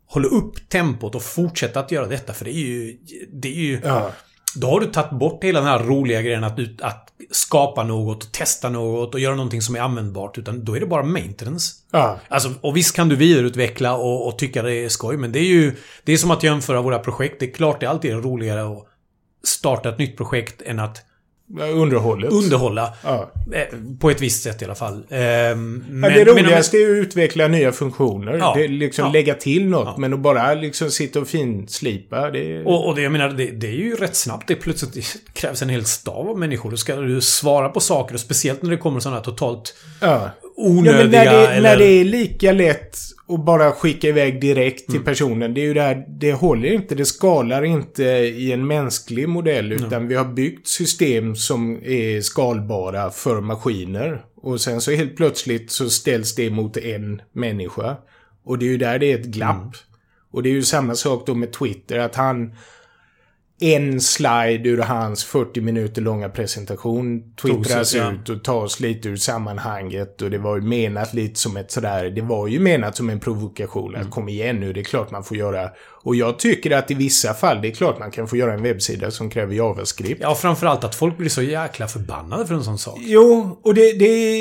hålla 0.06 0.28
upp 0.28 0.68
tempot 0.68 1.14
och 1.14 1.22
fortsätta 1.22 1.80
att 1.80 1.92
göra 1.92 2.06
detta. 2.06 2.32
För 2.32 2.44
det 2.44 2.50
är 2.50 2.66
ju... 2.66 2.98
Det 3.32 3.48
är 3.48 3.62
ju 3.62 3.80
Ja. 3.84 4.12
då 4.56 4.70
har 4.70 4.80
du 4.80 4.86
tagit 4.86 5.10
bort 5.10 5.44
hela 5.44 5.60
den 5.60 5.68
här 5.68 5.78
roliga 5.78 6.22
grejen 6.22 6.44
att, 6.44 6.58
att 6.80 7.08
skapa 7.30 7.84
något, 7.84 8.32
testa 8.32 8.68
något 8.68 9.14
och 9.14 9.20
göra 9.20 9.34
någonting 9.34 9.62
som 9.62 9.76
är 9.76 9.80
användbart. 9.80 10.38
Utan 10.38 10.64
då 10.64 10.76
är 10.76 10.80
det 10.80 10.86
bara 10.86 11.02
maintenance. 11.02 11.74
Ja. 11.90 12.18
Alltså, 12.28 12.54
och 12.60 12.76
visst 12.76 12.96
kan 12.96 13.08
du 13.08 13.16
vidareutveckla 13.16 13.96
och, 13.96 14.26
och 14.28 14.38
tycka 14.38 14.62
det 14.62 14.74
är 14.74 14.88
skoj, 14.88 15.16
men 15.16 15.32
det 15.32 15.38
är 15.38 15.48
ju... 15.48 15.76
Det 16.04 16.12
är 16.12 16.16
som 16.16 16.30
att 16.30 16.42
jämföra 16.42 16.82
våra 16.82 16.98
projekt. 16.98 17.40
Det 17.40 17.46
är 17.46 17.52
klart 17.52 17.80
det 17.80 17.86
alltid 17.86 18.10
är 18.10 18.16
roligare 18.16 18.72
att 18.72 18.86
starta 19.44 19.88
ett 19.88 19.98
nytt 19.98 20.16
projekt 20.16 20.62
än 20.62 20.78
att 20.78 21.04
Underhållet. 21.74 22.32
underhålla. 22.32 22.94
ja. 23.04 23.30
Eh, 23.52 23.62
På 24.00 24.10
ett 24.10 24.20
visst 24.20 24.42
sätt 24.42 24.62
i 24.62 24.64
alla 24.64 24.74
fall. 24.74 25.04
Ehm, 25.10 25.84
men, 25.90 26.10
Ja, 26.10 26.18
det 26.18 26.24
men 26.24 26.34
roligaste 26.44 26.76
är 26.76 26.90
att 26.90 26.96
utveckla 27.06 27.48
nya 27.48 27.72
funktioner. 27.72 28.36
Ja. 28.38 28.54
Det 28.56 28.68
liksom 28.68 29.04
Ja. 29.04 29.12
lägga 29.12 29.34
till 29.34 29.68
något. 29.68 29.98
Men 29.98 30.14
att 30.14 30.20
bara 30.20 30.54
liksom 30.54 30.90
sitta 30.90 31.20
och 31.20 31.28
finslipa. 31.28 32.30
Det. 32.30 32.64
Och, 32.64 32.86
och 32.88 32.94
det, 32.94 33.02
jag 33.02 33.12
menar, 33.12 33.28
det, 33.28 33.46
det 33.50 33.66
är 33.66 33.72
ju 33.72 33.94
rätt 33.96 34.16
snabbt. 34.16 34.48
Det 34.48 34.54
plötsligt 34.54 35.16
krävs 35.32 35.62
en 35.62 35.68
hel 35.68 35.84
stav 35.84 36.28
av 36.28 36.38
människor. 36.38 36.70
Då 36.70 36.76
ska 36.76 36.96
du 36.96 37.20
svara 37.20 37.68
på 37.68 37.80
saker. 37.80 38.14
Och 38.14 38.20
speciellt 38.20 38.62
när 38.62 38.70
det 38.70 38.76
kommer 38.76 39.00
sådana 39.00 39.16
här 39.16 39.24
totalt 39.24 39.74
onödiga... 40.56 40.94
Ja, 40.94 41.02
men 41.02 41.10
när 41.10 41.24
det, 41.24 41.46
eller... 41.48 41.60
när 41.70 41.76
det 41.76 41.84
är 41.86 42.04
lika 42.04 42.52
lätt 42.52 42.98
att 43.28 43.44
bara 43.44 43.72
skicka 43.72 44.08
iväg 44.08 44.40
direkt 44.40 44.88
Mm. 44.88 44.98
till 44.98 45.04
personen. 45.04 45.54
Det 45.54 45.60
är 45.60 45.64
ju 45.64 45.74
där, 45.74 46.04
det 46.08 46.32
håller 46.32 46.72
inte. 46.72 46.94
Det 46.94 47.04
skalar 47.04 47.62
inte 47.64 48.04
i 48.04 48.52
en 48.52 48.66
mänsklig 48.66 49.28
modell. 49.28 49.72
Utan 49.72 50.08
vi 50.08 50.14
har 50.14 50.24
byggt 50.24 50.68
system 50.68 51.36
som 51.36 51.80
är 51.84 52.20
skalbara 52.20 53.10
för 53.10 53.40
maskiner. 53.40 54.24
Och 54.36 54.60
sen 54.60 54.80
så 54.80 54.90
helt 54.92 55.16
plötsligt 55.16 55.70
så 55.70 55.90
ställs 55.90 56.34
det 56.34 56.50
mot 56.50 56.76
en 56.76 57.22
människa. 57.32 57.96
Och 58.44 58.58
det 58.58 58.66
är 58.66 58.70
ju 58.70 58.78
där 58.78 58.98
det 58.98 59.12
är 59.12 59.18
ett 59.18 59.26
glapp. 59.26 59.56
Mm. 59.56 59.70
Och 60.30 60.42
det 60.42 60.48
är 60.48 60.52
ju 60.52 60.62
samma 60.62 60.94
sak 60.94 61.26
då 61.26 61.34
med 61.34 61.52
Twitter. 61.52 61.98
Att 61.98 62.14
han... 62.14 62.54
En 63.60 64.00
slide 64.00 64.68
ur 64.68 64.78
hans 64.78 65.24
40 65.24 65.60
minuter 65.60 66.02
långa 66.02 66.28
presentation 66.28 67.22
twittras 67.42 67.94
ut 67.94 68.28
och 68.28 68.44
tas 68.44 68.80
lite 68.80 69.08
ur 69.08 69.16
sammanhanget. 69.16 70.22
Och 70.22 70.30
det 70.30 70.38
var 70.38 70.56
ju 70.56 70.62
menat 70.62 71.14
lite 71.14 71.40
som 71.40 71.56
ett 71.56 71.70
sådär... 71.70 72.10
Det 72.10 72.20
var 72.20 72.46
ju 72.46 72.60
menat 72.60 72.96
som 72.96 73.10
en 73.10 73.20
provokation. 73.20 73.96
Att 73.96 74.10
kom 74.10 74.28
igen 74.28 74.60
nu, 74.60 74.72
det 74.72 74.80
är 74.80 74.84
klart 74.84 75.10
man 75.10 75.24
får 75.24 75.36
göra... 75.36 75.70
Och 76.02 76.16
jag 76.16 76.38
tycker 76.38 76.70
att 76.70 76.90
i 76.90 76.94
vissa 76.94 77.34
fall, 77.34 77.62
det 77.62 77.68
är 77.68 77.72
klart 77.72 77.98
man 77.98 78.10
kan 78.10 78.28
få 78.28 78.36
göra 78.36 78.52
en 78.54 78.62
webbsida 78.62 79.10
som 79.10 79.30
kräver 79.30 79.54
JavaScript. 79.54 80.20
Ja, 80.22 80.34
framförallt 80.34 80.84
att 80.84 80.94
folk 80.94 81.16
blir 81.16 81.28
så 81.28 81.42
jäkla 81.42 81.88
förbannade 81.88 82.46
för 82.46 82.54
en 82.54 82.64
sån 82.64 82.78
sak. 82.78 82.98
Jo, 83.00 83.60
och 83.62 83.74
det... 83.74 83.92
det 83.92 84.38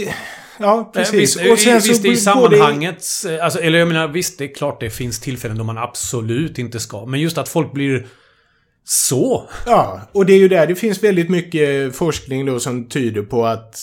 ja, 0.60 0.80
Eh, 0.80 0.92
precis. 0.94 1.14
Visst, 1.14 1.52
och 1.52 1.60
sen 1.60 1.82
så 1.82 1.88
visst 1.90 2.06
i 2.06 2.08
går 2.08 2.14
det- 2.16 2.22
sammanhanget... 2.22 3.04
Alltså, 3.42 3.60
eller 3.60 3.80
jag 3.80 3.88
menar, 3.88 4.08
visst, 4.08 4.38
det 4.38 4.44
är 4.44 4.56
klart 4.56 4.80
det 4.80 4.90
finns 4.90 5.20
tillfällen 5.20 5.58
då 5.58 5.64
man 5.64 5.78
absolut 5.78 6.60
inte 6.60 6.80
ska. 6.80 7.06
Men 7.06 7.20
just 7.20 7.38
att 7.38 7.50
folk 7.50 7.74
blir 7.74 8.08
Så! 8.90 9.50
Ja, 9.66 10.02
och 10.12 10.26
det 10.26 10.34
är 10.34 10.38
ju 10.38 10.48
där 10.48 10.68
det 10.68 10.76
finns 10.76 11.04
väldigt 11.04 11.30
mycket 11.30 11.96
forskning 11.96 12.46
då 12.46 12.60
som 12.60 12.86
tyder 12.86 13.22
på 13.22 13.46
att 13.46 13.76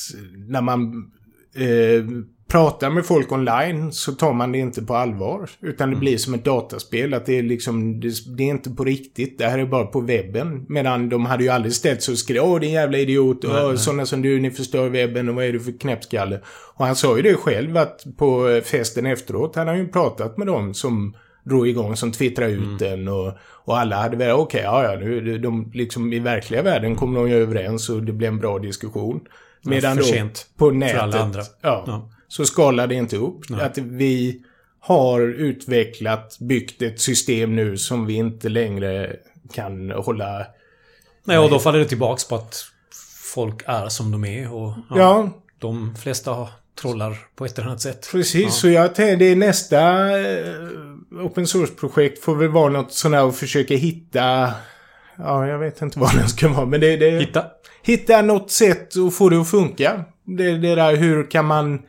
när 0.49 0.61
man 0.61 1.11
eh, 1.57 2.05
pratar 2.49 2.91
med 2.91 3.07
folk 3.07 3.33
online 3.33 3.93
så 3.93 4.13
tar 4.13 4.33
man 4.33 4.53
det 4.53 4.59
inte 4.59 4.83
på 4.83 4.95
allvar. 4.95 5.51
Utan 5.61 5.91
det 5.91 5.97
blir 5.97 6.19
som 6.19 6.35
ett 6.35 6.45
dataspel. 6.45 7.15
Att 7.15 7.27
det 7.27 7.39
är 7.39 7.43
liksom, 7.43 8.01
det, 8.01 8.43
är 8.43 8.49
inte 8.49 8.71
på 8.71 8.85
riktigt. 8.85 9.39
Det 9.39 9.47
här 9.47 9.59
är 9.59 9.67
bara 9.67 9.87
på 9.87 10.01
webben. 10.01 10.67
Medan 10.69 11.09
de 11.09 11.27
hade 11.27 11.45
ju 11.45 11.51
aldrig 11.51 11.75
ställt 11.75 12.03
sig 12.03 12.13
och 12.13 12.19
skrivit 12.19 12.43
Åh 12.43 12.61
din 12.61 12.73
jävla 12.73 12.99
idiot. 12.99 13.45
Åh, 13.45 13.75
sådana 13.75 14.07
som 14.07 14.23
du, 14.23 14.41
ni 14.41 14.51
förstör 14.51 14.89
webben 14.89 15.29
och 15.29 15.35
vad 15.35 15.45
är 15.45 15.53
du 15.53 15.61
för 15.61 15.79
knäppskalle? 15.79 16.41
Och 16.75 16.87
han 16.87 16.97
sa 16.97 17.17
ju 17.17 17.23
det 17.23 17.35
själv 17.35 17.77
att 17.77 18.05
på 18.17 18.61
festen 18.65 19.07
efteråt 19.07 19.57
han 19.57 19.79
ju 19.79 19.89
pratat 19.89 20.39
med 20.39 20.47
dem 20.47 20.75
som 20.75 21.15
drog 21.45 21.69
igång, 21.69 21.97
som 21.97 22.13
twittrade 22.13 22.53
ut 22.53 22.59
Mm. 22.63 22.77
den 22.79 23.09
och, 23.09 23.33
och 23.65 23.79
alla 23.79 23.97
hade 23.97 24.17
väl, 24.17 24.31
okej, 24.31 24.61
ja, 24.65 24.85
ja, 24.93 24.99
nu, 24.99 25.39
de, 25.39 25.71
liksom 25.75 26.13
i 26.13 26.19
verkliga 26.19 26.63
världen 26.63 26.97
kom 26.97 27.15
de 27.15 27.29
ju 27.31 27.35
överens 27.37 27.89
och 27.89 28.03
det 28.03 28.13
blev 28.13 28.29
en 28.33 28.39
bra 28.39 28.59
diskussion. 28.59 29.21
Medan 29.63 29.97
för 29.97 30.19
då 30.21 30.29
på 30.57 30.71
nätet. 30.71 31.51
Ja, 31.61 31.85
Ja. 31.87 32.11
så 32.29 32.45
skalar 32.45 32.87
det 32.87 32.95
inte 32.95 33.17
upp. 33.17 33.49
Nej. 33.49 33.61
Att 33.61 33.79
vi 33.79 34.43
har 34.81 35.21
utvecklat, 35.21 36.39
byggt 36.41 36.83
ett 36.83 37.01
system 37.01 37.57
nu 37.57 37.77
som 37.79 38.07
vi 38.07 38.15
inte 38.15 38.49
längre 38.49 39.17
kan 39.53 39.91
hålla... 39.91 40.47
Nej, 41.25 41.39
och 41.39 41.51
då 41.51 41.59
faller 41.59 41.79
det 41.79 41.85
tillbaks 41.85 42.29
på 42.29 42.35
att 42.35 42.65
folk 43.35 43.63
är 43.67 43.89
som 43.89 44.11
de 44.11 44.25
är 44.25 44.53
och 44.55 44.73
ja, 44.91 44.97
Ja, 44.99 45.31
de 45.59 45.97
flesta 45.97 46.49
trollar 46.81 47.17
på 47.37 47.45
ett 47.45 47.59
eller 47.59 47.69
annat 47.69 47.81
sätt. 47.81 48.09
precis. 48.13 48.43
Ja. 48.45 48.51
Så 48.51 48.69
jag 48.69 48.95
tänkte, 48.95 49.17
det 49.17 49.33
är 49.33 49.37
nästa 49.37 49.81
eh, 50.21 50.55
open 51.21 51.47
source-projekt 51.47 52.25
får 52.25 52.35
väl 52.35 52.49
vara 52.49 52.73
något 52.73 52.93
sånt 52.93 53.15
här 53.15 53.29
att 53.29 53.37
försöka 53.37 53.75
hitta... 53.75 54.53
Ja, 55.17 55.47
jag 55.47 55.59
vet 55.59 55.83
inte 55.83 55.99
vad 55.99 56.17
det 56.23 56.29
ska 56.29 56.49
vara, 56.49 56.67
men 56.67 56.81
det... 56.81 56.97
det 56.97 57.11
Hitta. 57.11 57.45
hitta 57.83 58.23
något 58.23 58.51
sätt 58.51 58.97
att 58.97 59.15
få 59.15 59.29
det 59.29 59.41
att 59.41 59.51
funka. 59.51 60.05
Det, 60.25 60.59
det 60.59 60.75
där 60.75 60.97
hur 60.97 61.31
kan 61.31 61.45
man... 61.45 61.83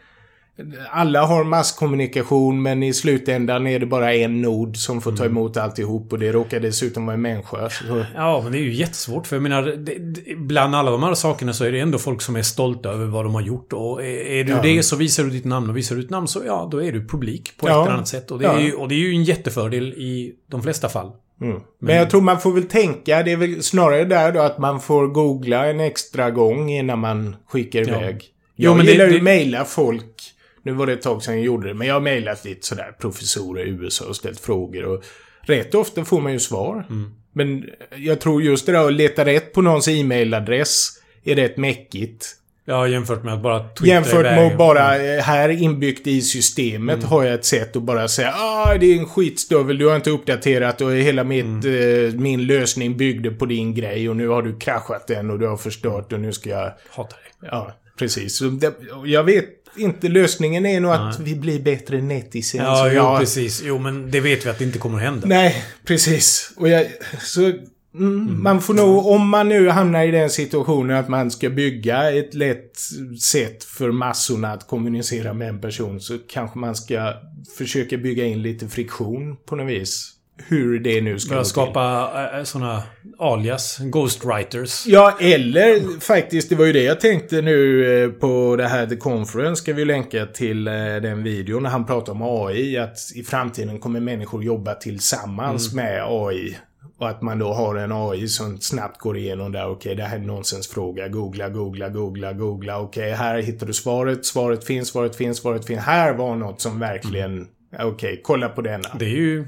Alla 0.91 1.25
har 1.25 1.43
masskommunikation 1.43 2.61
men 2.61 2.83
i 2.83 2.93
slutändan 2.93 3.67
är 3.67 3.79
det 3.79 3.85
bara 3.85 4.13
en 4.13 4.41
nod 4.41 4.77
som 4.77 5.01
får 5.01 5.11
ta 5.11 5.25
emot 5.25 5.57
alltihop 5.57 6.13
och 6.13 6.19
det 6.19 6.31
råkar 6.31 6.59
dessutom 6.59 7.05
vara 7.05 7.13
en 7.13 7.21
människa. 7.21 7.69
Så, 7.69 8.05
Ja, 8.15 8.41
men 8.43 8.51
det 8.51 8.57
är 8.57 8.61
ju 8.61 8.73
jättesvårt. 8.73 9.27
För 9.27 9.35
jag 9.35 9.43
menar, 9.43 9.61
det, 9.63 9.75
det, 9.99 10.35
bland 10.37 10.75
alla 10.75 10.91
de 10.91 11.03
här 11.03 11.13
sakerna 11.13 11.53
så 11.53 11.63
är 11.65 11.71
det 11.71 11.79
ändå 11.79 11.97
folk 11.97 12.21
som 12.21 12.35
är 12.35 12.41
stolta 12.41 12.89
över 12.89 13.05
vad 13.05 13.25
de 13.25 13.33
har 13.35 13.41
gjort. 13.41 13.73
Och 13.73 14.03
är, 14.03 14.07
är 14.25 14.43
du 14.43 14.51
Ja. 14.51 14.61
det 14.63 14.83
så 14.83 14.95
visar 14.95 15.23
du 15.23 15.29
ditt 15.29 15.45
namn 15.45 15.69
och 15.69 15.77
visar 15.77 15.95
du 15.95 16.01
ditt 16.01 16.09
namn 16.11 16.27
så 16.27 16.41
ja, 16.45 16.67
då 16.71 16.83
är 16.83 16.91
du 16.91 17.07
publik 17.07 17.57
på 17.57 17.67
Ja. 17.69 17.79
ett 17.81 17.85
eller 17.85 17.95
annat 17.95 18.07
sätt. 18.07 18.31
Och 18.31 18.39
det, 18.39 18.45
Ja. 18.45 18.53
är 18.59 18.61
ju, 18.63 18.73
och 18.73 18.87
det 18.87 18.95
är 18.95 18.99
ju 18.99 19.09
en 19.11 19.23
jättefördel 19.23 19.83
i 19.93 20.33
de 20.51 20.61
flesta 20.63 20.89
fall. 20.89 21.11
mm. 21.41 21.59
Men 21.81 21.95
jag 21.95 22.09
tror 22.09 22.21
man 22.21 22.39
får 22.39 22.51
väl 22.51 22.63
tänka, 22.63 23.23
det 23.23 23.31
är 23.31 23.37
väl 23.37 23.63
snarare 23.63 24.05
där 24.05 24.31
då 24.31 24.39
att 24.41 24.57
man 24.57 24.81
får 24.81 25.07
googla 25.07 25.65
en 25.65 25.79
extra 25.79 26.31
gång 26.31 26.69
innan 26.71 26.99
man 26.99 27.35
skickar 27.49 27.79
Ja. 27.79 27.85
iväg. 27.87 28.23
Jo, 28.57 28.69
Jag 28.69 28.77
men 28.77 28.85
det- 28.85 28.91
gillar 28.91 29.05
ju 29.05 29.11
det- 29.11 29.17
att 29.17 29.23
mejla 29.23 29.65
folk. 29.65 30.31
Nu 30.65 30.71
var 30.71 30.87
det 30.87 30.93
ett 30.93 31.01
tag 31.01 31.23
sedan 31.23 31.35
jag 31.35 31.43
gjorde 31.43 31.67
det, 31.67 31.73
men 31.73 31.87
jag 31.87 31.93
har 31.93 32.01
mejlat 32.01 32.45
lite 32.45 32.67
sådär 32.67 32.95
professorer 32.99 33.65
i 33.65 33.69
USA 33.69 34.05
och 34.05 34.15
ställt 34.15 34.39
frågor 34.39 34.85
och 34.85 35.03
rätt 35.41 35.75
ofta 35.75 36.05
får 36.05 36.21
man 36.21 36.33
ju 36.33 36.39
svar. 36.39 36.85
Mm. 36.89 37.11
Men 37.31 37.69
jag 37.95 38.21
tror 38.21 38.41
just 38.41 38.65
det 38.65 38.71
där 38.71 38.87
att 38.87 38.93
leta 38.93 39.25
rätt 39.25 39.53
på 39.53 39.61
någons 39.61 39.87
e-mailadress 39.87 40.89
är 41.23 41.35
rätt 41.35 41.57
mäckigt. 41.57 42.35
Ja, 42.67 42.87
jämfört 42.87 43.23
med 43.23 43.33
att 43.33 43.41
bara 43.43 43.59
twittra 43.59 43.85
Jämfört 43.87 44.23
med 44.23 44.47
att 44.47 44.57
bara 44.57 44.97
eh, 45.15 45.21
här 45.21 45.49
inbyggt 45.49 46.07
i 46.07 46.21
systemet 46.21 46.95
Mm. 46.97 47.07
har 47.09 47.23
jag 47.23 47.33
ett 47.33 47.45
sätt 47.45 47.75
att 47.75 47.83
bara 47.83 48.07
säga 48.07 48.33
ah 48.33 48.77
det 48.79 48.85
är 48.85 48.99
en 48.99 49.05
skitstövel, 49.05 49.77
du 49.77 49.87
har 49.87 49.95
inte 49.95 50.09
uppdaterat 50.09 50.81
och 50.81 50.91
hela 50.93 51.23
mitt, 51.23 51.45
Mm. 51.45 52.07
eh, 52.07 52.13
min 52.13 52.45
lösning 52.47 52.97
byggde 52.97 53.31
på 53.31 53.45
din 53.45 53.73
grej 53.75 54.09
och 54.09 54.15
nu 54.15 54.27
har 54.27 54.41
du 54.41 54.59
kraschat 54.59 55.07
den 55.07 55.29
och 55.31 55.39
du 55.39 55.47
har 55.47 55.57
förstört 55.57 56.13
och 56.13 56.19
nu 56.19 56.33
ska 56.33 56.49
jag... 56.49 56.73
Hatar 56.89 57.17
det. 57.41 57.47
Ja, 57.51 57.75
precis. 57.99 58.37
Så 58.37 58.45
det, 58.45 58.73
jag 59.05 59.23
vet 59.23 59.45
inte, 59.77 60.07
lösningen 60.07 60.65
är 60.65 60.79
nog 60.79 60.91
att 60.91 61.19
vi 61.19 61.35
blir 61.35 61.59
bättre 61.59 62.01
netisen. 62.01 62.63
Ja, 62.63 62.87
jo, 62.87 62.93
jag- 62.93 63.19
precis. 63.19 63.61
Jo, 63.65 63.77
men 63.77 64.11
det 64.11 64.19
vet 64.19 64.45
vi 64.45 64.49
att 64.49 64.57
det 64.59 64.65
inte 64.65 64.79
kommer 64.79 64.99
hända. 64.99 65.27
Nej, 65.27 65.63
precis. 65.85 66.51
Och 66.57 66.69
jag, 66.69 66.85
så, 67.21 67.51
mm, 67.99 68.43
Man 68.43 68.61
får 68.61 68.73
nog, 68.73 69.07
om 69.07 69.29
man 69.29 69.49
nu 69.49 69.69
hamnar 69.69 70.03
i 70.03 70.11
den 70.11 70.29
situationen 70.29 70.97
att 70.97 71.09
man 71.09 71.31
ska 71.31 71.49
bygga 71.49 72.11
ett 72.11 72.33
lätt 72.33 72.77
sätt 73.21 73.63
för 73.63 73.91
massorna 73.91 74.51
att 74.51 74.67
kommunicera 74.67 75.33
med 75.33 75.49
en 75.49 75.61
person 75.61 76.01
så 76.01 76.17
kanske 76.29 76.59
man 76.59 76.75
ska 76.75 77.13
försöka 77.57 77.97
bygga 77.97 78.25
in 78.25 78.41
lite 78.41 78.67
friktion 78.67 79.37
på 79.45 79.55
något 79.55 79.69
vis. 79.69 80.11
Hur 80.37 80.79
det 80.79 81.01
nu 81.01 81.19
ska 81.19 81.29
Börja 81.29 81.43
skapa 81.43 82.11
äh, 82.37 82.43
sådana 82.43 82.83
alias, 83.19 83.77
ghostwriters. 83.79 84.85
Ja, 84.87 85.17
eller 85.19 85.99
faktiskt, 85.99 86.49
det 86.49 86.55
var 86.55 86.65
ju 86.65 86.73
det 86.73 86.83
jag 86.83 86.99
tänkte 86.99 87.41
nu 87.41 87.85
eh, 88.03 88.09
på 88.09 88.55
det 88.55 88.67
här 88.67 88.87
The 88.87 88.95
Conference. 88.95 89.61
Ska 89.61 89.73
vi 89.73 89.85
länka 89.85 90.25
till 90.25 90.67
eh, 90.67 90.73
den 90.73 91.23
videon 91.23 91.63
när 91.63 91.69
han 91.69 91.85
pratar 91.85 92.13
om 92.13 92.21
AI. 92.21 92.77
Att 92.77 92.97
i 93.15 93.23
framtiden 93.23 93.79
kommer 93.79 93.99
människor 93.99 94.43
jobba 94.43 94.73
tillsammans 94.73 95.73
med 95.73 96.03
AI. 96.07 96.57
Och 96.97 97.09
att 97.09 97.21
man 97.21 97.39
då 97.39 97.53
har 97.53 97.75
en 97.75 97.91
AI 97.91 98.27
som 98.27 98.59
snabbt 98.59 98.99
går 98.99 99.17
igenom 99.17 99.51
där. 99.51 99.67
Okej, 99.69 99.95
det 99.95 100.03
här 100.03 100.15
är 100.15 100.19
en 100.19 100.27
nonsensfråga. 100.27 101.07
Googla, 101.07 101.49
googla, 101.49 101.89
googla, 101.89 102.33
googla. 102.33 102.79
Okej, 102.79 103.11
här 103.11 103.41
hittar 103.41 103.67
du 103.67 103.73
svaret. 103.73 104.25
Svaret 104.25 104.63
finns, 104.63 104.87
svaret 104.87 105.15
finns, 105.15 105.37
svaret 105.37 105.65
finns. 105.65 105.81
Här 105.81 106.13
var 106.13 106.35
något 106.35 106.61
som 106.61 106.79
verkligen... 106.79 107.47
Okej, 107.79 108.19
kolla 108.23 108.49
på 108.49 108.61
denna. 108.61 108.89
Det 108.99 109.05
är 109.05 109.09
ju 109.09 109.47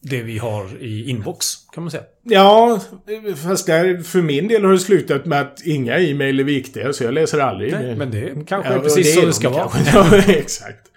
det 0.00 0.22
vi 0.22 0.38
har 0.38 0.82
i 0.82 1.10
inbox, 1.10 1.46
kan 1.72 1.82
man 1.82 1.90
säga. 1.90 2.02
Ja, 2.22 2.80
fast 3.36 3.66
där, 3.66 4.02
för 4.02 4.22
min 4.22 4.48
del 4.48 4.64
har 4.64 4.72
det 4.72 4.78
slutat 4.78 5.26
med 5.26 5.40
att 5.40 5.62
inga 5.64 5.98
e-mail 5.98 6.40
är 6.40 6.44
viktiga, 6.44 6.92
så 6.92 7.04
jag 7.04 7.14
läser 7.14 7.38
aldrig. 7.38 7.72
Nej, 7.72 7.96
men 7.96 8.10
det 8.10 8.46
kanske 8.46 8.72
Ja, 8.72 8.78
är 8.78 8.80
precis 8.80 9.06
är 9.06 9.12
så 9.12 9.20
det 9.20 9.26
de 9.26 9.32
ska 9.32 9.50
vara. 9.50 9.70
Ja, 9.94 10.16
exakt. 10.16 10.91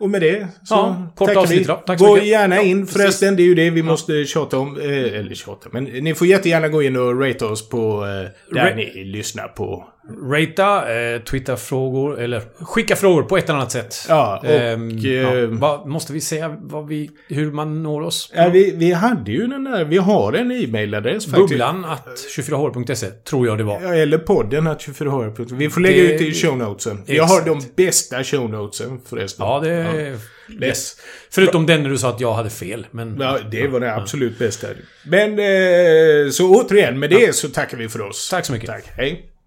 Och 0.00 0.10
med 0.10 0.20
det 0.20 0.48
så 0.64 0.74
Ja, 0.74 1.12
kort 1.16 1.28
tackar 1.28 1.40
avsnitt 1.40 1.60
vi. 1.60 1.64
då. 1.64 1.74
Tack 1.74 1.98
så 1.98 2.06
Gå 2.06 2.14
mycket. 2.14 2.28
gärna 2.28 2.62
in 2.62 2.80
Ja, 2.80 2.86
förresten, 2.86 3.36
det 3.36 3.42
är 3.42 3.44
ju 3.44 3.54
det 3.54 3.70
vi 3.70 3.82
måste 3.82 4.24
tjata 4.24 4.58
om. 4.58 4.80
Eh, 4.80 4.86
eller 4.88 5.34
tjata, 5.34 5.68
men 5.72 5.84
ni 5.84 6.14
får 6.14 6.26
jättegärna 6.26 6.68
gå 6.68 6.82
in 6.82 6.96
och 6.96 7.20
rate 7.22 7.44
oss 7.44 7.68
på 7.68 7.78
eh, 8.04 8.54
där 8.54 8.70
Ra- 8.70 8.74
ni 8.76 9.04
lyssnar 9.04 9.48
på. 9.48 9.88
Rata, 10.30 10.94
eh, 10.98 11.20
twittra 11.22 11.56
frågor, 11.56 12.20
eller 12.20 12.42
skicka 12.64 12.96
frågor 12.96 13.22
på 13.22 13.36
ett 13.36 13.44
eller 13.44 13.54
annat 13.58 13.72
sätt. 13.72 13.96
Ja, 14.08 14.38
och... 14.38 14.50
Ehm, 14.50 14.98
ja. 14.98 15.36
eh, 15.38 15.46
Vad, 15.48 15.86
måste 15.86 16.12
vi 16.12 16.20
säga 16.20 16.56
vi, 16.88 17.10
hur 17.28 17.50
man 17.52 17.82
når 17.82 18.00
oss? 18.00 18.32
Ja, 18.36 18.48
vi, 18.48 18.72
vi 18.76 18.92
hade 18.92 19.32
ju 19.32 19.46
den 19.46 19.64
där, 19.64 19.84
vi 19.84 19.96
har 19.96 20.32
en 20.32 20.50
e-mailadress 20.52 21.24
faktiskt. 21.24 21.48
Bubblan 21.48 21.84
att 21.84 22.08
24hr.se, 22.36 23.06
tror 23.06 23.46
jag 23.46 23.58
det 23.58 23.64
var. 23.64 23.80
Ja, 23.82 23.94
eller 23.94 24.18
podden 24.18 24.66
att 24.66 24.80
24 24.80 25.32
Vi 25.52 25.70
får 25.70 25.80
lägga 25.80 26.02
Det- 26.02 26.12
ut 26.12 26.18
det 26.18 26.24
i 26.26 26.34
show 26.34 26.56
notesen. 26.58 27.02
Jag 27.06 27.24
har 27.24 27.44
de 27.46 27.62
bästa 27.76 28.24
show 28.24 28.50
notesen 28.50 29.00
förresten. 29.06 29.46
Ja, 29.46 29.60
det 29.60 29.70
är... 29.70 30.16
Yes. 30.62 30.96
Förutom 31.30 31.66
den 31.66 31.82
när 31.82 31.90
du 31.90 31.98
sa 31.98 32.08
att 32.08 32.20
jag 32.20 32.32
hade 32.34 32.50
fel, 32.50 32.86
men... 32.90 33.16
Ja, 33.20 33.38
det 33.50 33.68
var 33.68 33.80
det 33.80 33.94
absolut 33.94 34.38
bästa. 34.38 34.66
Men 35.04 35.30
eh, 35.30 36.30
så 36.30 36.54
återigen, 36.54 36.98
med 36.98 37.10
det 37.10 37.34
så 37.34 37.48
tackar 37.48 37.76
vi 37.78 37.88
för 37.88 38.00
oss. 38.02 38.28
Tack 38.30 38.44
så 38.46 38.52
mycket. 38.52 38.68
Tack. 38.70 38.84
Hej. 38.96 39.30